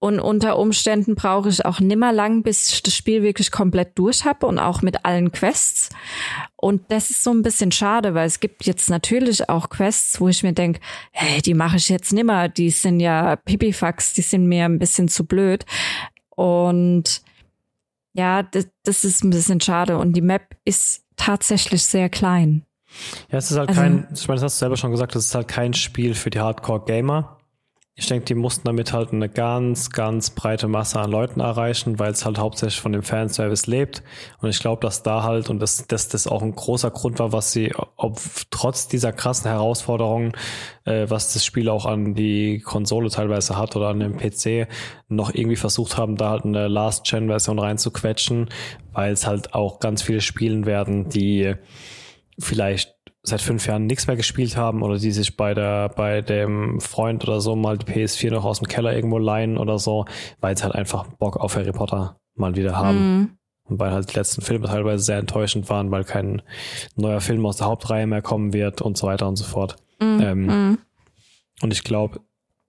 [0.02, 4.24] und unter Umständen brauche ich auch nimmer lang, bis ich das Spiel wirklich komplett durch
[4.24, 5.90] habe und auch mit allen Quests.
[6.56, 10.26] Und das ist so ein bisschen schade, weil es gibt jetzt natürlich auch Quests, wo
[10.26, 10.80] ich mir denke,
[11.12, 12.48] hey, die mache ich jetzt nimmer.
[12.48, 15.64] Die sind ja Pipifax, die sind mir ein bisschen zu blöd.
[16.30, 17.22] Und
[18.12, 19.98] ja, das, das ist ein bisschen schade.
[19.98, 22.66] Und die Map ist tatsächlich sehr klein.
[23.30, 25.26] Ja, es ist halt also, kein, ich meine, das hast du selber schon gesagt, es
[25.26, 27.38] ist halt kein Spiel für die Hardcore-Gamer
[27.94, 32.12] ich denke, die mussten damit halt eine ganz, ganz breite Masse an Leuten erreichen, weil
[32.12, 34.02] es halt hauptsächlich von dem Fanservice lebt.
[34.40, 37.32] Und ich glaube, dass da halt, und das, dass das auch ein großer Grund war,
[37.32, 38.18] was sie, ob
[38.50, 40.32] trotz dieser krassen Herausforderungen,
[40.86, 44.68] äh, was das Spiel auch an die Konsole teilweise hat oder an dem PC,
[45.08, 48.48] noch irgendwie versucht haben, da halt eine Last-Gen-Version reinzuquetschen,
[48.94, 51.56] weil es halt auch ganz viele Spielen werden, die
[52.38, 52.91] vielleicht
[53.22, 57.22] seit fünf Jahren nichts mehr gespielt haben oder die sich bei der bei dem Freund
[57.22, 60.06] oder so mal die PS4 noch aus dem Keller irgendwo leihen oder so,
[60.40, 62.98] weil sie halt einfach Bock auf Harry Potter mal wieder haben.
[62.98, 63.30] Mhm.
[63.64, 66.42] Und weil halt die letzten Filme teilweise sehr enttäuschend waren, weil kein
[66.96, 69.76] neuer Film aus der Hauptreihe mehr kommen wird und so weiter und so fort.
[70.00, 70.20] Mhm.
[70.20, 70.78] Ähm, mhm.
[71.62, 72.20] Und ich glaube,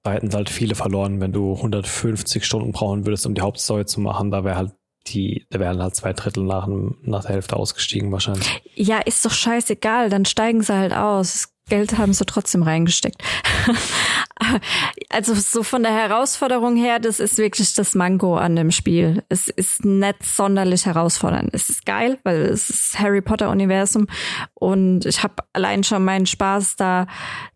[0.04, 4.02] da hätten halt viele verloren, wenn du 150 Stunden brauchen würdest, um die Hauptstory zu
[4.02, 4.30] machen.
[4.30, 4.72] Da wäre halt
[5.08, 6.68] die, da wären halt zwei Drittel nach,
[7.02, 8.62] nach der Hälfte ausgestiegen wahrscheinlich.
[8.76, 11.53] Ja, ist doch scheißegal, dann steigen sie halt aus.
[11.70, 13.24] Geld haben sie trotzdem reingesteckt.
[15.10, 19.24] also so von der Herausforderung her, das ist wirklich das Mango an dem Spiel.
[19.30, 21.50] Es ist nicht sonderlich herausfordernd.
[21.54, 24.08] Es ist geil, weil es ist Harry Potter Universum
[24.54, 27.08] und ich habe allein schon meinen Spaß da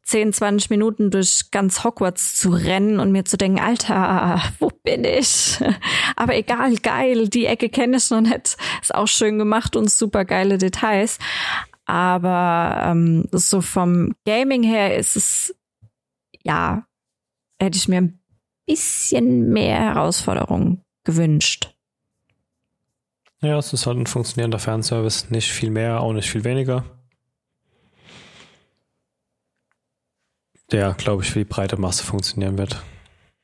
[0.03, 5.03] 10, 20 Minuten durch ganz Hogwarts zu rennen und mir zu denken, Alter, wo bin
[5.03, 5.59] ich?
[6.15, 8.55] Aber egal, geil, die Ecke kenne ich noch nicht.
[8.81, 11.19] Ist auch schön gemacht und super geile Details.
[11.87, 15.55] Aber ähm, so vom Gaming her ist es,
[16.43, 16.85] ja,
[17.59, 18.19] hätte ich mir ein
[18.65, 21.73] bisschen mehr Herausforderungen gewünscht.
[23.41, 25.29] Ja, es ist halt ein funktionierender Fernservice.
[25.29, 26.83] Nicht viel mehr, auch nicht viel weniger.
[30.71, 32.83] Der, glaube ich, für die breite Masse funktionieren wird.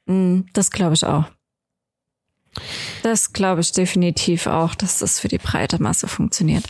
[0.07, 1.25] Mm, das glaube ich auch.
[3.01, 6.65] Das glaube ich definitiv auch, dass das für die breite Masse funktioniert.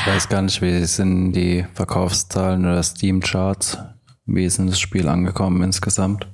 [0.00, 3.78] Ich weiß gar nicht, wie sind die Verkaufszahlen oder Steam-Charts?
[4.26, 6.26] Wie ist denn das Spiel angekommen insgesamt?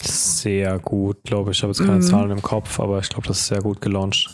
[0.00, 1.58] Sehr gut, glaube ich.
[1.58, 2.02] Ich habe jetzt keine mhm.
[2.02, 4.30] Zahlen im Kopf, aber ich glaube, das ist sehr gut gelauncht.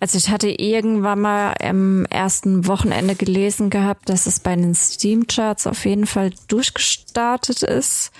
[0.00, 5.66] Also ich hatte irgendwann mal im ersten Wochenende gelesen gehabt, dass es bei den Steam-Charts
[5.66, 8.10] auf jeden Fall durchgestartet ist.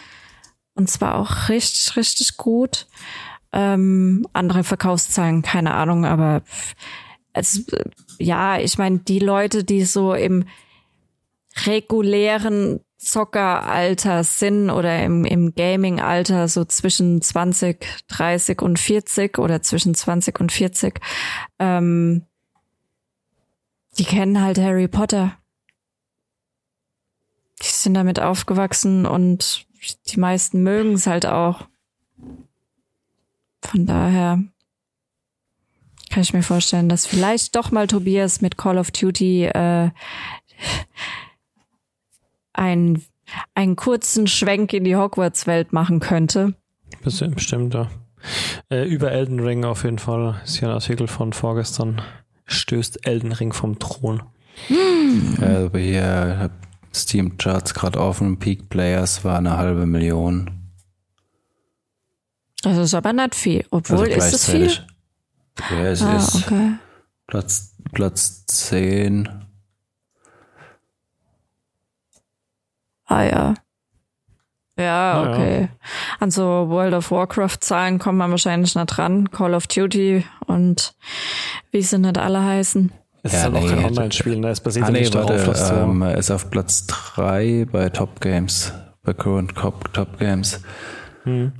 [0.74, 2.86] Und zwar auch richtig, richtig gut.
[3.58, 6.42] Ähm, andere Verkaufszahlen, keine Ahnung, aber
[7.32, 7.62] also,
[8.18, 10.44] ja, ich meine, die Leute, die so im
[11.64, 19.94] regulären Zockeralter sind oder im, im Gaming-Alter so zwischen 20, 30 und 40 oder zwischen
[19.94, 21.00] 20 und 40,
[21.58, 22.26] ähm,
[23.98, 25.38] die kennen halt Harry Potter.
[27.62, 29.66] Die sind damit aufgewachsen und
[30.08, 31.68] die meisten mögen es halt auch.
[33.70, 34.42] Von daher
[36.10, 39.90] kann ich mir vorstellen, dass vielleicht doch mal Tobias mit Call of Duty äh,
[42.52, 43.04] einen,
[43.54, 46.54] einen kurzen Schwenk in die Hogwarts-Welt machen könnte.
[47.02, 47.88] Bestimmt, ja.
[48.70, 50.40] Äh, über Elden Ring auf jeden Fall.
[50.44, 52.00] Ist hier ein Artikel von vorgestern.
[52.46, 54.22] Stößt Elden Ring vom Thron.
[54.68, 55.36] Hm.
[55.40, 56.50] Also hier
[56.94, 58.38] Steam Charts gerade offen.
[58.38, 60.65] Peak Players war eine halbe Million.
[62.66, 63.64] Das ist aber nicht viel.
[63.70, 64.72] Obwohl, also ist es viel?
[65.70, 66.72] Ja, es ah, ist okay.
[67.28, 69.28] Platz, Platz 10.
[73.04, 73.54] Ah ja.
[74.76, 75.60] Ja, okay.
[75.60, 75.68] Ja.
[76.18, 79.30] An so World of Warcraft-Zahlen kommt man wahrscheinlich nicht dran.
[79.30, 80.96] Call of Duty und
[81.70, 82.90] wie sie nicht alle heißen.
[83.22, 84.48] Es ja, ist halt nee, auch kein Online-Spiel, ne?
[84.48, 88.20] Es basiert ah, nee, nicht warte, darauf, dass ähm, ist auf Platz 3 bei Top
[88.20, 88.72] Games,
[89.04, 90.60] bei Current Top Games.
[91.22, 91.52] Hm.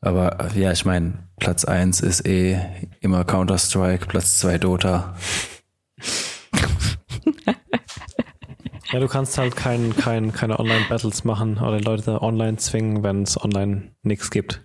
[0.00, 2.58] Aber ja, ich meine, Platz 1 ist eh
[3.00, 5.14] immer Counter-Strike, Platz 2 Dota.
[8.92, 13.40] Ja, du kannst halt kein, kein, keine Online-Battles machen oder Leute online zwingen, wenn es
[13.40, 14.62] online nichts gibt.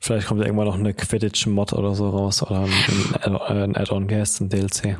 [0.00, 2.66] Vielleicht kommt ja irgendwann noch eine Quidditch-Mod oder so raus oder
[3.22, 4.98] ein, ein Add-on, wie heißt ein DLC?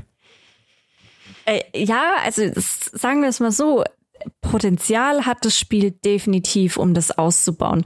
[1.47, 3.83] Äh, ja, also sagen wir es mal so,
[4.41, 7.85] Potenzial hat das Spiel definitiv, um das auszubauen.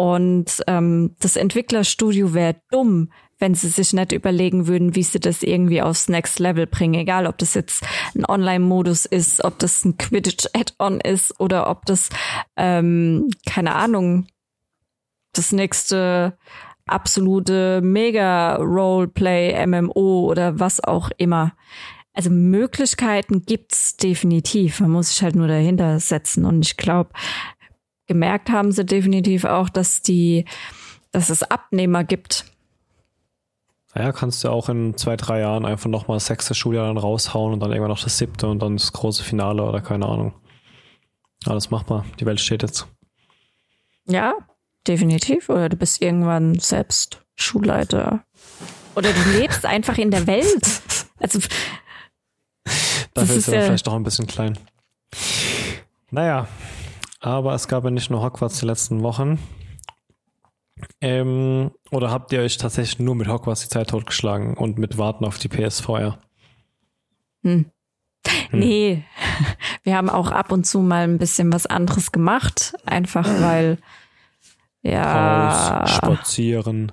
[0.00, 5.42] Und ähm, das Entwicklerstudio wäre dumm, wenn sie sich nicht überlegen würden, wie sie das
[5.42, 6.94] irgendwie aufs Next Level bringen.
[6.94, 7.84] Egal, ob das jetzt
[8.14, 12.08] ein Online-Modus ist, ob das ein Quidditch-Add-on ist oder ob das,
[12.56, 14.26] ähm, keine Ahnung,
[15.34, 16.38] das nächste
[16.86, 21.52] absolute Mega-Roleplay, MMO oder was auch immer.
[22.14, 24.80] Also Möglichkeiten gibt's definitiv.
[24.80, 26.46] Man muss sich halt nur dahinter setzen.
[26.46, 27.10] Und ich glaube,
[28.10, 30.44] gemerkt haben sie definitiv auch, dass die,
[31.12, 32.44] dass es Abnehmer gibt
[33.94, 37.52] naja, kannst du auch in zwei, drei Jahren einfach nochmal das sechste Schuljahr dann raushauen
[37.52, 40.32] und dann irgendwann noch das siebte und dann das große Finale oder keine Ahnung.
[41.46, 42.04] Alles machbar.
[42.20, 42.86] Die Welt steht jetzt.
[44.06, 44.34] Ja,
[44.86, 45.48] definitiv.
[45.48, 48.22] Oder du bist irgendwann selbst Schulleiter.
[48.94, 50.84] Oder du lebst einfach in der Welt.
[51.18, 51.40] Also.
[53.12, 54.58] Dafür ist er ja vielleicht doch ein bisschen klein.
[56.10, 56.46] Naja,
[57.20, 59.38] aber es gab ja nicht nur Hogwarts die letzten Wochen.
[61.00, 65.24] Ähm, oder habt ihr euch tatsächlich nur mit Hogwarts die Zeit totgeschlagen und mit Warten
[65.24, 66.18] auf die PSVR?
[67.42, 67.66] Hm.
[68.50, 68.58] Hm.
[68.58, 69.04] Nee,
[69.82, 73.78] wir haben auch ab und zu mal ein bisschen was anderes gemacht, einfach weil
[74.82, 75.80] ja.
[75.80, 76.92] Raus, spazieren.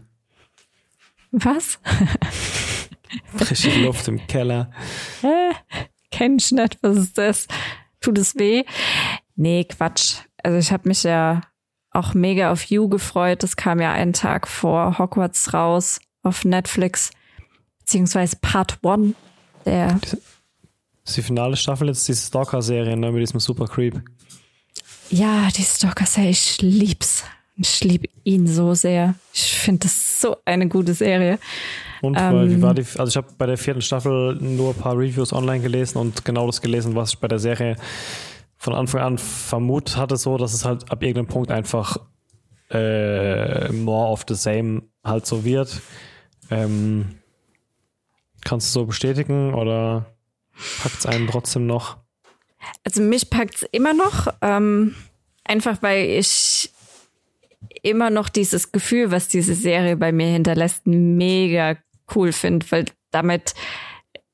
[1.32, 1.80] Was?
[3.36, 4.72] Frische Luft im Keller.
[5.22, 5.52] Hä?
[6.12, 7.48] Kenn ich nicht, was ist das?
[8.02, 8.64] Tut es weh?
[9.38, 10.16] Nee, Quatsch.
[10.44, 11.42] Also ich habe mich ja
[11.92, 13.44] auch mega auf You gefreut.
[13.44, 17.12] Das kam ja einen Tag vor Hogwarts raus auf Netflix,
[17.80, 19.14] beziehungsweise Part One.
[19.66, 20.18] Der das
[21.06, 24.02] ist die finale Staffel jetzt, diese Stalker-Serie ne, mit diesem Super Creep.
[25.10, 27.24] Ja, die Stalker-Serie, ich lieb's.
[27.56, 29.16] Ich liebe ihn so sehr.
[29.34, 31.40] Ich finde das so eine gute Serie.
[32.02, 32.86] Und ähm, wie war die?
[32.98, 36.46] Also ich habe bei der vierten Staffel nur ein paar Reviews online gelesen und genau
[36.46, 37.78] das gelesen, was ich bei der Serie
[38.58, 41.98] von Anfang an vermutet hatte, so, dass es halt ab irgendeinem Punkt einfach
[42.70, 45.82] äh, more of the same halt so wird.
[46.50, 47.20] Ähm,
[48.44, 50.06] kannst du so bestätigen oder
[50.82, 51.98] packt es einen trotzdem noch?
[52.84, 54.96] Also mich packt es immer noch, ähm,
[55.44, 56.72] einfach weil ich
[57.84, 61.78] immer noch dieses Gefühl, was diese Serie bei mir hinterlässt, mega
[62.16, 63.54] cool finde, weil damit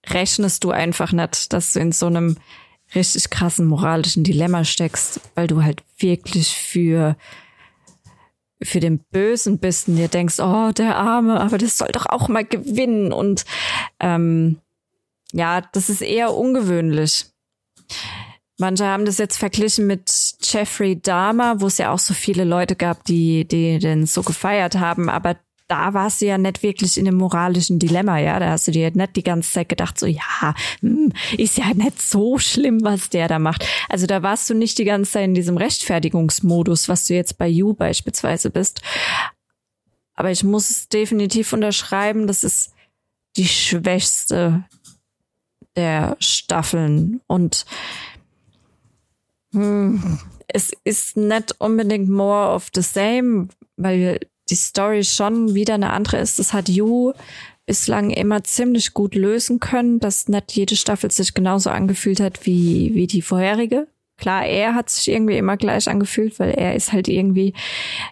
[0.08, 2.38] rechnest du einfach nicht, dass du in so einem
[2.96, 7.16] richtig krassen moralischen Dilemma steckst, weil du halt wirklich für
[8.62, 12.30] für den Bösen bist und dir denkst, oh, der Arme, aber das soll doch auch
[12.30, 13.12] mal gewinnen.
[13.12, 13.46] Und
[14.00, 14.60] ähm,
[15.34, 17.26] ja, das ist eher ungewöhnlich.
[18.60, 20.10] Manche haben das jetzt verglichen mit
[20.42, 24.76] Jeffrey Dahmer, wo es ja auch so viele Leute gab, die, die den so gefeiert
[24.76, 25.10] haben.
[25.10, 25.36] Aber
[25.74, 28.40] da warst du ja nicht wirklich in einem moralischen Dilemma, ja.
[28.40, 32.00] Da hast du dir nicht die ganze Zeit gedacht, so, ja, hm, ist ja nicht
[32.00, 33.66] so schlimm, was der da macht.
[33.90, 37.48] Also da warst du nicht die ganze Zeit in diesem Rechtfertigungsmodus, was du jetzt bei
[37.48, 38.84] You beispielsweise bist.
[40.14, 42.72] Aber ich muss es definitiv unterschreiben, das ist
[43.36, 44.66] die schwächste
[45.76, 47.66] der Staffeln und
[49.54, 54.20] hm, es ist nicht unbedingt more of the same, weil
[54.54, 56.38] die Story schon wieder eine andere ist.
[56.38, 57.14] Das hat Yu
[57.66, 62.92] bislang immer ziemlich gut lösen können, dass nicht jede Staffel sich genauso angefühlt hat wie,
[62.94, 63.88] wie die vorherige.
[64.18, 67.56] Klar, er hat sich irgendwie immer gleich angefühlt, weil er ist halt irgendwie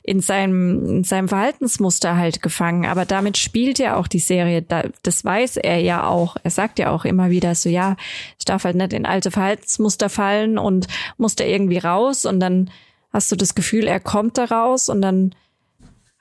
[0.02, 2.88] in seinem, in seinem Verhaltensmuster halt gefangen.
[2.88, 4.66] Aber damit spielt ja auch die Serie.
[5.04, 6.38] Das weiß er ja auch.
[6.44, 7.98] Er sagt ja auch immer wieder so, ja,
[8.40, 10.88] ich darf halt nicht in alte Verhaltensmuster fallen und
[11.18, 12.26] muss da irgendwie raus.
[12.26, 12.72] Und dann
[13.14, 15.36] hast du das Gefühl, er kommt da raus und dann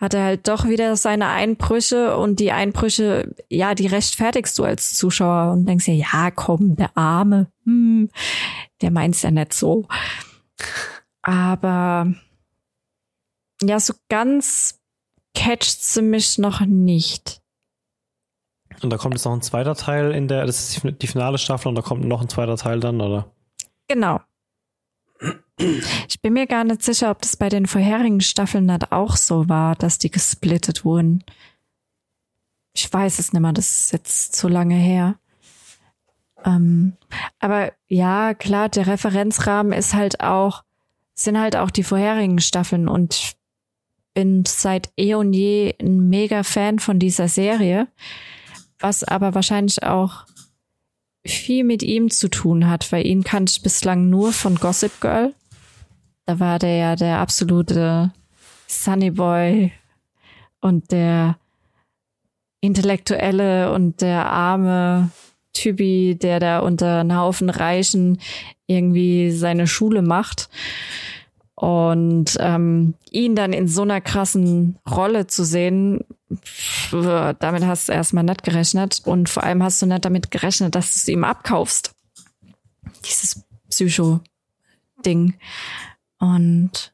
[0.01, 4.95] hat er halt doch wieder seine Einbrüche und die Einbrüche, ja, die rechtfertigst du als
[4.95, 8.09] Zuschauer und denkst dir, ja, komm, der Arme, hm,
[8.81, 9.87] der meint's ja nicht so.
[11.21, 12.13] Aber
[13.63, 14.81] ja, so ganz
[15.35, 17.43] catcht sie mich noch nicht.
[18.83, 21.69] Und da kommt jetzt noch ein zweiter Teil in der, das ist die finale Staffel
[21.69, 23.31] und da kommt noch ein zweiter Teil dann, oder?
[23.87, 24.21] Genau.
[26.09, 29.49] Ich bin mir gar nicht sicher, ob das bei den vorherigen Staffeln nicht auch so
[29.49, 31.23] war, dass die gesplittet wurden.
[32.73, 35.19] Ich weiß es nicht mehr, das ist jetzt zu lange her.
[36.45, 36.95] Ähm,
[37.39, 40.65] aber ja, klar, der Referenzrahmen ist halt auch,
[41.15, 43.37] sind halt auch die vorherigen Staffeln und ich
[44.15, 47.89] bin seit eh und je ein mega Fan von dieser Serie,
[48.79, 50.25] was aber wahrscheinlich auch
[51.27, 55.35] viel mit ihm zu tun hat, weil ihn kannte ich bislang nur von Gossip Girl.
[56.27, 58.13] Da war der ja der absolute
[58.67, 59.73] Sunny Boy
[60.61, 61.37] und der
[62.61, 65.11] Intellektuelle und der arme
[65.53, 68.21] Typi, der da unter einem Haufen Reichen
[68.67, 70.49] irgendwie seine Schule macht.
[71.55, 76.05] Und ähm, ihn dann in so einer krassen Rolle zu sehen,
[76.93, 79.03] damit hast du erstmal nicht gerechnet.
[79.05, 81.93] Und vor allem hast du nicht damit gerechnet, dass du es ihm abkaufst.
[83.05, 85.35] Dieses Psycho-Ding.
[86.19, 86.93] Und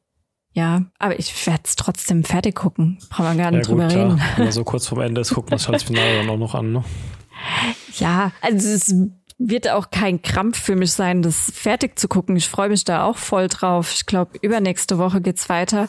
[0.52, 2.98] ja, aber ich werde es trotzdem fertig gucken.
[3.10, 4.22] Brauchen wir gar nicht ja, drüber reden.
[4.36, 6.38] Wenn man so kurz vorm Ende ist, guckt man das halt das Finale dann auch
[6.38, 6.84] noch an, ne?
[7.98, 8.94] Ja, also es
[9.38, 12.36] wird auch kein Krampf für mich sein, das fertig zu gucken.
[12.36, 13.92] Ich freue mich da auch voll drauf.
[13.92, 15.88] Ich glaube, übernächste Woche geht's weiter.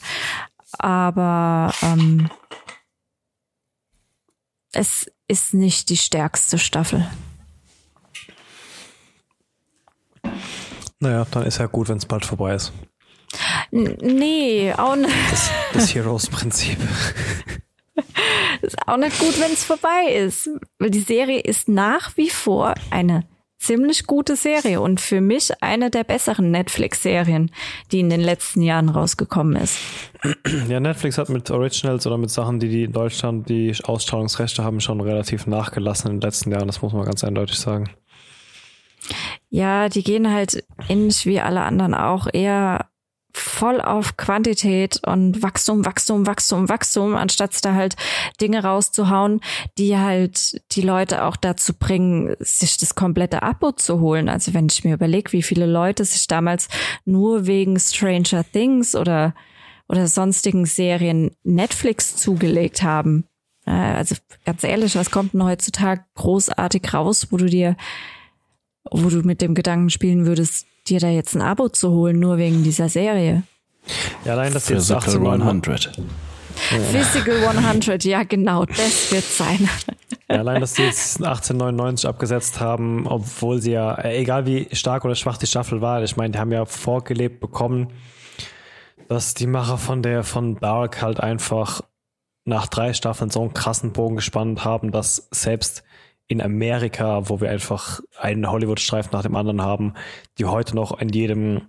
[0.80, 2.30] Aber ähm,
[4.78, 7.10] es ist nicht die stärkste Staffel.
[11.00, 12.72] Naja, dann ist ja gut, wenn es bald vorbei ist.
[13.72, 15.14] Nee, auch nicht.
[15.32, 16.78] Das, das Heroes-Prinzip.
[18.62, 20.50] ist auch nicht gut, wenn es vorbei ist.
[20.78, 23.28] Weil die Serie ist nach wie vor eine
[23.60, 27.52] ziemlich gute Serie und für mich eine der besseren Netflix-Serien,
[27.92, 29.80] die in den letzten Jahren rausgekommen ist.
[30.68, 34.82] Ja, Netflix hat mit Originals oder mit Sachen, die, die in Deutschland die Ausstrahlungsrechte haben,
[34.82, 36.68] schon relativ nachgelassen in den letzten Jahren.
[36.68, 37.90] Das muss man ganz eindeutig sagen.
[39.50, 42.88] Ja, die gehen halt ähnlich wie alle anderen auch eher
[43.38, 47.96] voll auf Quantität und Wachstum, Wachstum, Wachstum, Wachstum, anstatt da halt
[48.42, 49.42] Dinge rauszuhauen,
[49.78, 54.30] die halt die Leute auch dazu bringen, sich das komplette Abo zu holen.
[54.30, 56.68] Also wenn ich mir überlege, wie viele Leute sich damals
[57.06, 59.34] nur wegen Stranger Things oder
[59.90, 63.26] oder sonstigen Serien Netflix zugelegt haben.
[63.66, 64.16] Also
[64.46, 67.76] ganz ehrlich, was kommt denn heutzutage großartig raus, wo du dir,
[68.90, 72.38] wo du mit dem Gedanken spielen würdest, dir da jetzt ein Abo zu holen, nur
[72.38, 73.44] wegen dieser Serie.
[74.26, 75.92] Ja, allein das jetzt 18 100.
[76.58, 79.70] Physical 100, ja genau, das wird sein.
[80.30, 85.06] Ja, allein, dass sie jetzt 1899 abgesetzt haben, obwohl sie ja, äh, egal wie stark
[85.06, 87.94] oder schwach die Staffel war, ich meine, die haben ja vorgelebt bekommen,
[89.08, 91.82] dass die Macher von der von Dark halt einfach
[92.44, 95.84] nach drei Staffeln so einen krassen Bogen gespannt haben, dass selbst
[96.28, 99.94] in Amerika, wo wir einfach einen Hollywood-Streifen nach dem anderen haben,
[100.38, 101.62] die heute noch in jedem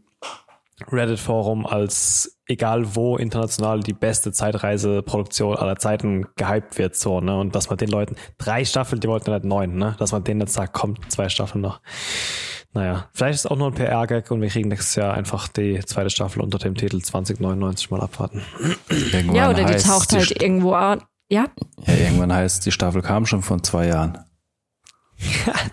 [0.91, 7.39] Reddit-Forum als egal wo international die beste Zeitreiseproduktion aller Zeiten gehypt wird, so, ne?
[7.39, 9.97] Und dass man den Leuten drei Staffeln, die wollten nicht neun, ne?
[9.99, 11.81] Dass man denen jetzt sagt, kommt, zwei Staffeln noch.
[12.75, 15.81] Naja, vielleicht ist es auch nur ein PR-Gag und wir kriegen nächstes Jahr einfach die
[15.81, 18.43] zweite Staffel unter dem Titel 2099 mal abwarten.
[18.89, 21.03] Irgendwann ja, oder die taucht halt die irgendwo an.
[21.31, 21.47] Ja?
[21.87, 24.19] Ja, irgendwann heißt, die Staffel kam schon vor zwei Jahren.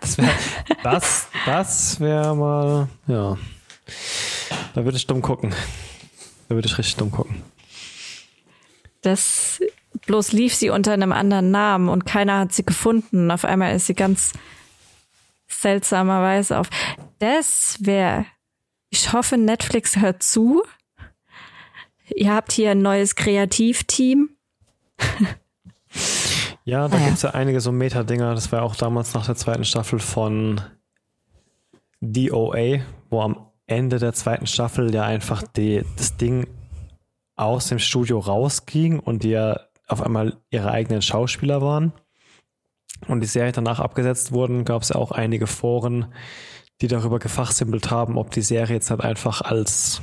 [0.01, 0.31] Das wäre
[0.83, 3.37] das, das wäre mal, ja.
[4.73, 5.53] Da würde ich dumm gucken.
[6.47, 7.43] Da würde ich richtig dumm gucken.
[9.01, 9.61] Das
[10.05, 13.31] bloß lief sie unter einem anderen Namen und keiner hat sie gefunden.
[13.31, 14.33] Auf einmal ist sie ganz
[15.47, 16.69] seltsamerweise auf.
[17.19, 18.25] Das wäre,
[18.89, 20.63] ich hoffe, Netflix hört zu.
[22.15, 24.29] Ihr habt hier ein neues Kreativteam.
[26.67, 28.33] Ja, da ah, gibt es ja einige so Meta-Dinger.
[28.33, 30.61] Das war auch damals nach der zweiten Staffel von
[32.01, 32.79] DOA,
[33.11, 36.47] wo am Ende der zweiten Staffel ja einfach die, das Ding
[37.35, 41.93] aus dem Studio rausging und die ja auf einmal ihre eigenen Schauspieler waren
[43.07, 46.13] und die Serie danach abgesetzt wurden, gab es ja auch einige Foren,
[46.81, 50.01] die darüber gefachsimpelt haben, ob die Serie jetzt halt einfach als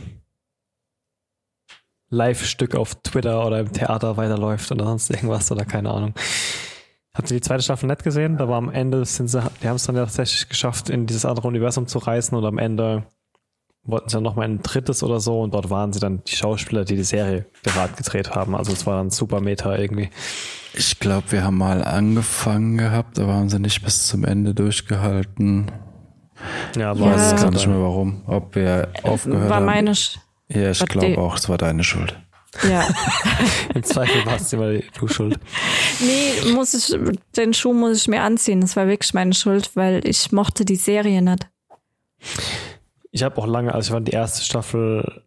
[2.12, 6.14] Live-Stück auf Twitter oder im Theater weiterläuft oder sonst irgendwas oder keine Ahnung.
[7.14, 8.36] Habt ihr die zweite Staffel nicht gesehen?
[8.36, 11.24] Da war am Ende, sind sie, die haben es dann ja tatsächlich geschafft, in dieses
[11.24, 13.04] andere Universum zu reisen und am Ende
[13.84, 16.84] wollten sie dann nochmal ein drittes oder so und dort waren sie dann die Schauspieler,
[16.84, 18.54] die die Serie gerade gedreht haben.
[18.54, 20.10] Also es war dann super Meta irgendwie.
[20.74, 25.70] Ich glaube, wir haben mal angefangen gehabt, aber haben sie nicht bis zum Ende durchgehalten.
[26.76, 27.32] Ja, war ja.
[27.36, 28.22] gar nicht mehr warum.
[28.26, 29.66] Ob wir aufgehört war haben.
[29.66, 30.18] meine Sch
[30.54, 32.18] Ja, ich glaube auch, es war deine Schuld.
[32.68, 32.86] Ja.
[33.74, 35.38] Im Zweifel war es immer du schuld.
[36.00, 36.94] Nee, muss ich,
[37.36, 38.60] den Schuh muss ich mir anziehen.
[38.60, 41.48] Das war wirklich meine Schuld, weil ich mochte die Serie nicht.
[43.10, 45.24] Ich habe auch lange, also ich fand die erste Staffel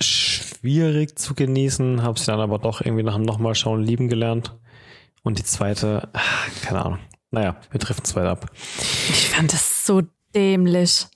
[0.00, 4.54] schwierig zu genießen, habe sie dann aber doch irgendwie nach dem nochmal schauen lieben gelernt.
[5.22, 6.98] Und die zweite, ach, keine Ahnung.
[7.30, 8.50] Naja, wir treffen es weiter ab.
[9.08, 10.02] Ich fand das so
[10.34, 11.06] dämlich.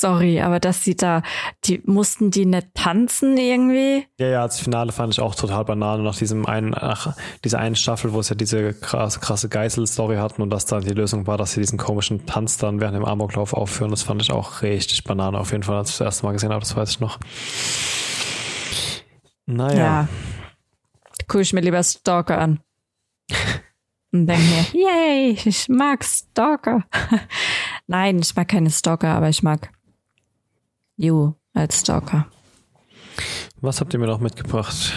[0.00, 1.22] Sorry, aber dass sie da,
[1.66, 4.06] die mussten die nicht tanzen irgendwie?
[4.18, 6.00] Ja, ja, das Finale fand ich auch total banal.
[6.00, 10.40] Nach diesem einen, ach, dieser einen Staffel, wo es ja diese krasse, krasse Geißel-Story hatten
[10.40, 13.52] und dass dann die Lösung war, dass sie diesen komischen Tanz dann während dem Amoklauf
[13.52, 15.36] aufführen, das fand ich auch richtig banal.
[15.36, 17.18] Auf jeden Fall, als ich das erste Mal gesehen habe, das weiß ich noch.
[19.44, 19.76] Naja.
[19.76, 20.08] Ja.
[21.28, 22.60] Guck ich mir lieber Stalker an.
[24.12, 26.84] Und denke mir, yay, ich mag Stalker.
[27.86, 29.70] Nein, ich mag keine Stalker, aber ich mag
[31.02, 32.26] You als Stalker.
[33.62, 34.92] Was habt ihr mir noch mitgebracht?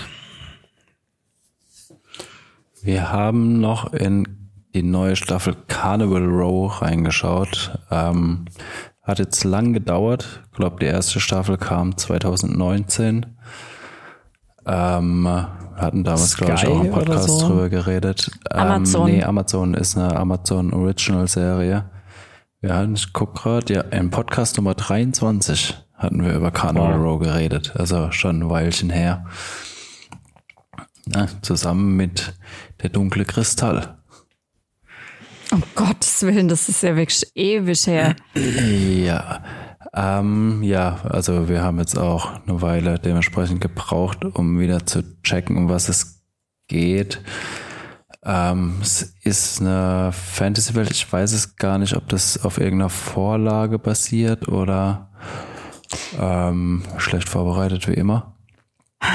[2.81, 7.79] Wir haben noch in die neue Staffel Carnival Row reingeschaut.
[7.89, 8.43] Ähm,
[9.01, 10.41] hat jetzt lang gedauert.
[10.51, 13.37] Ich glaube, die erste Staffel kam 2019.
[14.65, 17.47] Ähm, hatten damals, glaube ich, auch einen Podcast so?
[17.47, 18.29] drüber geredet.
[18.51, 19.09] Ähm, Amazon.
[19.09, 21.89] Nee, Amazon ist eine Amazon Original Serie.
[22.61, 27.05] Ja, ich guck gerade, ja, im Podcast Nummer 23 hatten wir über Carnival wow.
[27.05, 29.25] Row geredet, also schon ein Weilchen her.
[31.07, 32.33] Ja, zusammen mit
[32.81, 33.97] der dunkle Kristall.
[35.51, 38.15] Um Gottes Willen, das ist ja wirklich ewig her.
[39.03, 39.43] Ja,
[39.93, 45.57] ähm, ja, also wir haben jetzt auch eine Weile dementsprechend gebraucht, um wieder zu checken,
[45.57, 46.23] um was es
[46.67, 47.21] geht.
[48.25, 50.91] Ähm, es ist eine Fantasy-Welt.
[50.91, 55.11] Ich weiß es gar nicht, ob das auf irgendeiner Vorlage basiert oder
[56.19, 58.35] ähm, schlecht vorbereitet wie immer.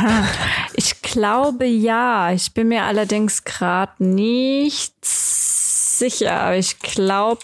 [0.75, 2.31] Ich glaube ja.
[2.31, 7.41] Ich bin mir allerdings gerade nicht sicher, aber ich glaube,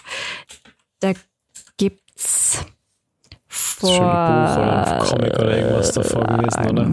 [1.00, 1.14] da
[1.76, 2.64] gibt's
[3.48, 6.88] vor Schöne Buch oder Comic oder irgendwas davor gewesen, oder?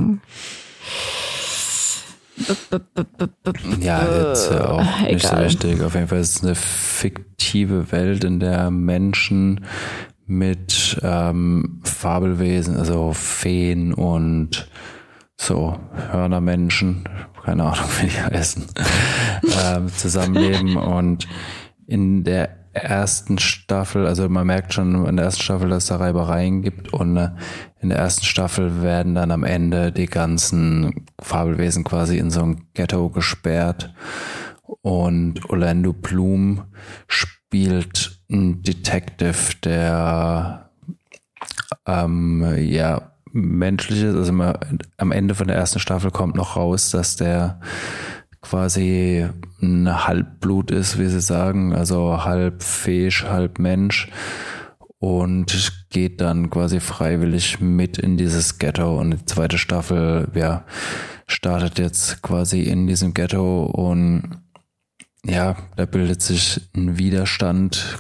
[3.80, 5.38] Ja, jetzt auch nicht Egal.
[5.38, 5.82] so wichtig.
[5.84, 9.66] Auf jeden Fall ist es eine fiktive Welt, in der Menschen
[10.32, 14.70] mit ähm, Fabelwesen, also Feen und
[15.36, 15.78] so
[16.10, 17.04] Hörnermenschen,
[17.44, 18.66] keine Ahnung, wie die heißen,
[19.66, 21.28] ähm, zusammenleben und
[21.86, 25.98] in der ersten Staffel, also man merkt schon in der ersten Staffel, dass es da
[25.98, 27.32] Reibereien gibt und äh,
[27.82, 32.68] in der ersten Staffel werden dann am Ende die ganzen Fabelwesen quasi in so ein
[32.74, 33.94] Ghetto gesperrt
[34.82, 36.64] und Orlando Bloom
[37.08, 40.70] spielt ein Detective, der
[41.86, 44.60] ähm, ja menschliches, also immer,
[44.98, 47.60] am Ende von der ersten Staffel kommt noch raus, dass der
[48.42, 49.28] quasi
[49.62, 54.10] ein Halbblut ist, wie sie sagen, also halb Fisch, halb Mensch.
[55.00, 55.52] Und
[55.90, 59.00] geht dann quasi freiwillig mit in dieses Ghetto.
[59.00, 60.64] Und die zweite Staffel, ja,
[61.26, 63.66] startet jetzt quasi in diesem Ghetto.
[63.66, 64.42] Und
[65.26, 68.00] ja, da bildet sich ein Widerstand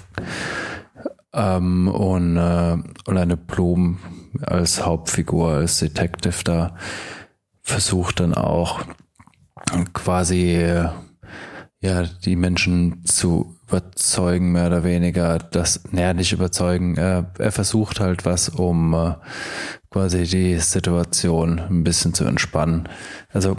[1.34, 3.99] ähm, und äh, Oleine Blum
[4.41, 6.76] als Hauptfigur, als Detective da
[7.61, 8.82] versucht dann auch
[9.93, 10.57] quasi
[11.82, 17.99] ja die Menschen zu überzeugen, mehr oder weniger, das, naja, nicht überzeugen, er, er versucht
[17.99, 19.13] halt was, um äh,
[19.89, 22.89] quasi die Situation ein bisschen zu entspannen.
[23.30, 23.55] Also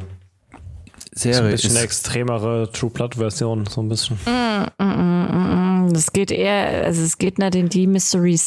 [1.14, 4.18] Serie so ein bisschen ist eine extremere True Blood Version, so ein bisschen.
[4.24, 8.38] Mm, mm, mm, mm, das geht eher, also es geht nicht in die Mystery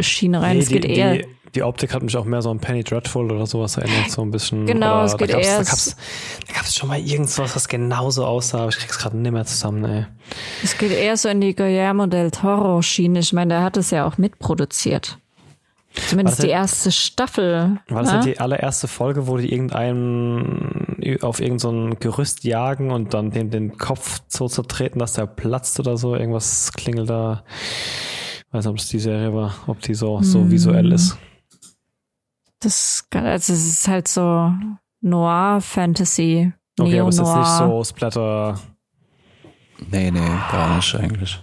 [0.00, 2.58] Schiene rein, nee, es geht eher die, die Optik hat mich auch mehr so an
[2.58, 4.66] Penny Dreadful oder sowas erinnert, so ein bisschen.
[4.66, 5.58] Genau, oder, es geht da eher.
[5.58, 5.96] Da gab's,
[6.48, 9.84] da gab's schon mal irgendwas, was genauso aussah, aber ich krieg's gerade nicht mehr zusammen,
[9.84, 10.06] ey.
[10.62, 13.20] Es geht eher so in die Guillermo del Toro Schiene.
[13.20, 15.18] Ich meine, der hat es ja auch mitproduziert.
[16.08, 17.78] Zumindest die erste Staffel.
[17.88, 18.20] War das ja?
[18.20, 20.83] die allererste Folge, wo die irgendeinen
[21.22, 25.78] auf irgendein so Gerüst jagen und dann den, den Kopf so zertreten, dass der platzt
[25.80, 26.14] oder so?
[26.14, 27.44] Irgendwas klingelt da.
[28.46, 30.50] Ich weiß nicht, ob es die Serie war, ob die so, so hm.
[30.50, 31.16] visuell ist.
[32.60, 34.52] Das, also es ist halt so
[35.00, 36.52] Noir-Fantasy.
[36.78, 38.58] Okay, aber es ist nicht so Splatter.
[39.90, 41.42] Nee, nee, gar nicht eigentlich.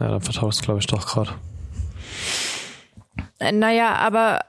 [0.00, 1.32] Ja, dann vertauscht glaube ich doch gerade.
[3.52, 4.40] Naja, aber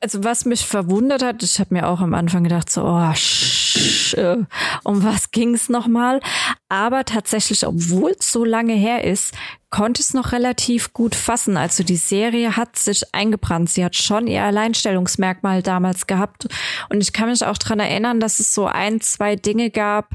[0.00, 4.14] also was mich verwundert hat, ich habe mir auch am Anfang gedacht, so, oh, sch,
[4.14, 4.44] äh,
[4.84, 6.20] um was ging's nochmal?
[6.68, 9.34] Aber tatsächlich, obwohl es so lange her ist,
[9.70, 11.56] konnte es noch relativ gut fassen.
[11.56, 13.70] Also die Serie hat sich eingebrannt.
[13.70, 16.46] Sie hat schon ihr Alleinstellungsmerkmal damals gehabt.
[16.88, 20.10] Und ich kann mich auch dran erinnern, dass es so ein, zwei Dinge gab,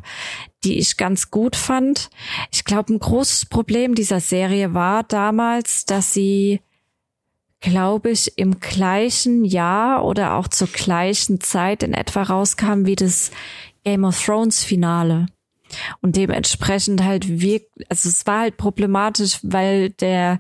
[0.64, 2.10] die ich ganz gut fand.
[2.52, 6.62] Ich glaube, ein großes Problem dieser Serie war damals, dass sie
[7.62, 13.32] glaube ich, im gleichen Jahr oder auch zur gleichen Zeit in etwa rauskam wie das
[13.84, 15.28] Game of Thrones Finale.
[16.02, 20.40] Und dementsprechend halt wirklich, also es war halt problematisch, weil der,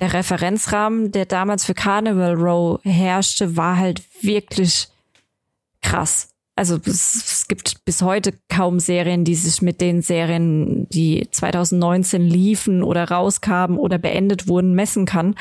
[0.00, 4.88] der Referenzrahmen, der damals für Carnival Row herrschte, war halt wirklich
[5.82, 6.30] krass.
[6.56, 12.22] Also es, es gibt bis heute kaum Serien, die sich mit den Serien, die 2019
[12.22, 15.36] liefen oder rauskamen oder beendet wurden, messen kann.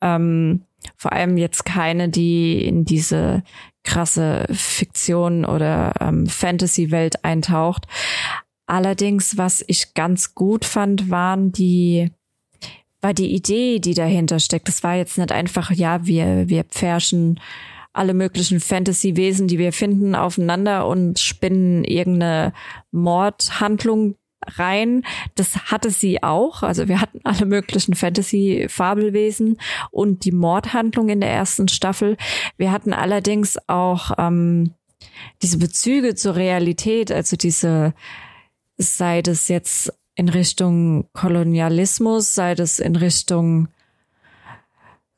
[0.00, 0.62] Ähm,
[0.96, 3.42] vor allem jetzt keine, die in diese
[3.84, 7.86] krasse Fiktion oder ähm, Fantasy-Welt eintaucht.
[8.66, 12.10] Allerdings, was ich ganz gut fand, waren die
[13.00, 14.68] war die Idee, die dahinter steckt.
[14.68, 17.40] Es war jetzt nicht einfach, ja, wir, wir pferschen
[17.92, 22.52] alle möglichen Fantasy-Wesen, die wir finden, aufeinander und spinnen irgendeine
[22.92, 24.16] Mordhandlung
[24.46, 25.04] rein.
[25.34, 26.62] Das hatte sie auch.
[26.62, 29.58] Also wir hatten alle möglichen Fantasy-Fabelwesen
[29.90, 32.16] und die Mordhandlung in der ersten Staffel.
[32.56, 34.74] Wir hatten allerdings auch ähm,
[35.42, 37.94] diese Bezüge zur Realität, also diese,
[38.76, 43.68] sei das jetzt in Richtung Kolonialismus, sei das in Richtung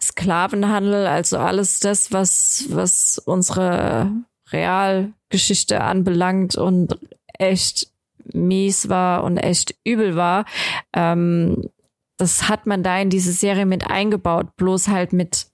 [0.03, 4.11] Sklavenhandel, also alles das, was, was unsere
[4.51, 6.99] Realgeschichte anbelangt und
[7.39, 7.89] echt
[8.33, 10.45] mies war und echt übel war.
[10.93, 11.69] Ähm,
[12.17, 15.47] das hat man da in diese Serie mit eingebaut, bloß halt mit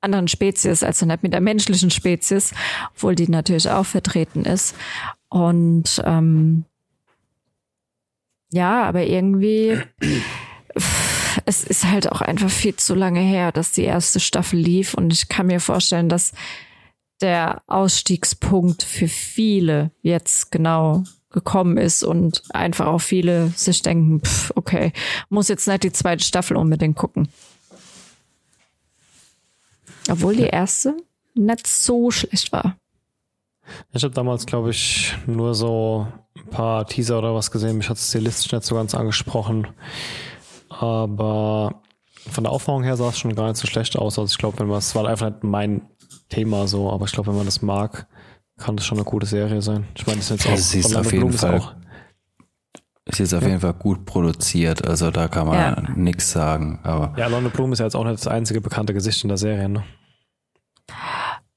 [0.00, 2.52] anderen Spezies, also nicht mit der menschlichen Spezies,
[2.94, 4.74] obwohl die natürlich auch vertreten ist.
[5.28, 6.64] Und ähm,
[8.52, 9.80] ja, aber irgendwie
[11.44, 15.12] es ist halt auch einfach viel zu lange her, dass die erste Staffel lief und
[15.12, 16.32] ich kann mir vorstellen, dass
[17.20, 24.52] der Ausstiegspunkt für viele jetzt genau gekommen ist und einfach auch viele sich denken, pff,
[24.54, 24.92] okay,
[25.28, 27.28] muss jetzt nicht die zweite Staffel unbedingt gucken.
[30.10, 30.96] Obwohl die erste
[31.34, 32.76] nicht so schlecht war.
[33.92, 36.06] Ich habe damals, glaube ich, nur so
[36.36, 37.78] ein paar Teaser oder was gesehen.
[37.78, 39.68] Mich hat es stilistisch nicht so ganz angesprochen.
[40.80, 41.82] Aber
[42.30, 44.18] von der Aufmachung her sah es schon gar nicht so schlecht aus.
[44.18, 45.82] Also ich glaube, wenn man es war einfach nicht mein
[46.28, 48.06] Thema so, aber ich glaube, wenn man das mag,
[48.58, 49.86] kann das schon eine gute Serie sein.
[49.94, 51.74] Ich meine, das ist jetzt auch, also ist auf jeden Fall, auch,
[53.06, 53.48] ist jetzt auf ja.
[53.48, 55.94] jeden Fall gut produziert, also da kann man ja.
[55.96, 56.80] nichts sagen.
[56.84, 59.38] Aber ja, London Bloom ist ja jetzt auch nicht das einzige bekannte Gesicht in der
[59.38, 59.84] Serie, ne?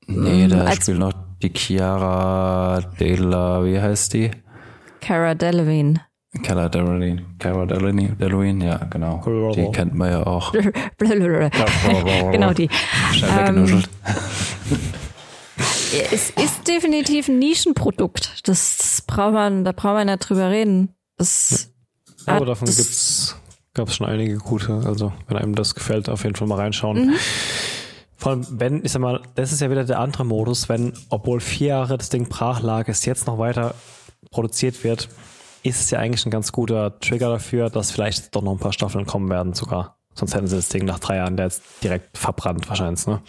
[0.07, 4.32] Nee, da Als spielt noch die Chiara Dela, wie heißt die?
[5.01, 6.01] Cara Delevingne.
[6.43, 9.21] Cara Delevingne, Cara Delevingne, Delevingne, ja, genau.
[9.55, 10.53] Die kennt man ja auch.
[12.31, 12.69] genau die.
[13.38, 13.83] Ähm,
[16.11, 18.47] es ist definitiv ein Nischenprodukt.
[18.47, 20.93] Das, braucht man, da braucht man nicht drüber reden.
[21.17, 21.71] Das
[22.27, 23.36] ja, aber davon gibt's,
[23.73, 24.81] gab es schon einige gute.
[24.86, 27.07] Also, wenn einem das gefällt, auf jeden Fall mal reinschauen.
[27.07, 27.15] Mhm.
[28.17, 31.39] Vor allem, wenn, ich sag mal, das ist ja wieder der andere Modus, wenn, obwohl
[31.39, 33.75] vier Jahre das Ding brach lag, es jetzt noch weiter
[34.31, 35.09] produziert wird,
[35.66, 38.74] ist es ja eigentlich ein ganz guter Trigger dafür, dass vielleicht doch noch ein paar
[38.74, 39.97] Staffeln kommen werden sogar.
[40.13, 43.22] Sonst hätten sie das Ding nach drei Jahren jetzt direkt verbrannt wahrscheinlich, ne?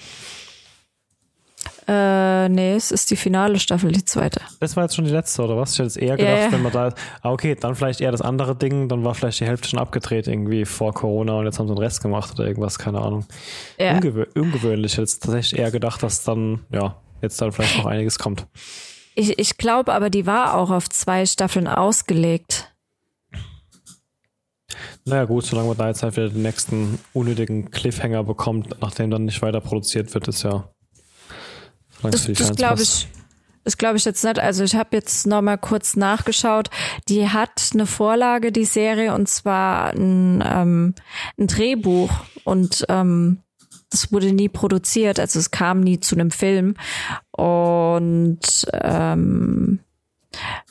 [1.88, 4.40] Äh, nee, es ist die finale Staffel, die zweite.
[4.60, 5.72] Das war jetzt schon die letzte, oder was?
[5.72, 6.52] Ich hätte es eher gedacht, yeah.
[6.52, 6.94] wenn man da.
[7.22, 10.26] Ah, okay, dann vielleicht eher das andere Ding, dann war vielleicht die Hälfte schon abgedreht
[10.26, 13.24] irgendwie vor Corona und jetzt haben sie den Rest gemacht oder irgendwas, keine Ahnung.
[13.78, 13.94] Yeah.
[13.94, 14.92] Ungewö ungewöhnlich.
[14.92, 18.46] Ich hätte tatsächlich eher gedacht, dass dann, ja, jetzt dann vielleicht noch einiges kommt.
[19.16, 22.72] Ich, ich glaube aber, die war auch auf zwei Staffeln ausgelegt.
[25.06, 29.24] Naja gut, solange man da jetzt halt wieder den nächsten unnötigen Cliffhanger bekommt, nachdem dann
[29.24, 30.68] nicht weiter produziert wird, ist ja
[32.02, 33.08] das, das glaube ich.
[33.64, 34.38] Das glaube ich jetzt nicht.
[34.38, 36.70] Also ich habe jetzt noch mal kurz nachgeschaut.
[37.08, 40.94] Die hat eine Vorlage, die Serie, und zwar ein, ähm,
[41.36, 42.12] ein Drehbuch.
[42.44, 43.42] Und ähm,
[43.90, 46.74] das wurde nie produziert, also es kam nie zu einem Film.
[47.30, 49.80] Und ähm,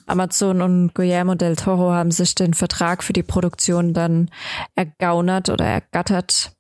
[0.05, 4.29] Amazon und Guillermo del Toro haben sich den Vertrag für die Produktion dann
[4.75, 6.51] ergaunert oder ergattert.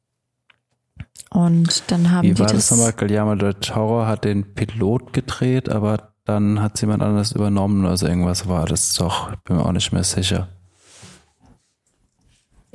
[1.29, 2.93] Und dann haben Wie die war das, das nochmal?
[2.93, 8.07] Guillermo del Toro hat den Pilot gedreht, aber dann hat jemand anderes übernommen oder so
[8.07, 9.31] irgendwas war das doch.
[9.31, 10.47] Ich bin mir auch nicht mehr sicher.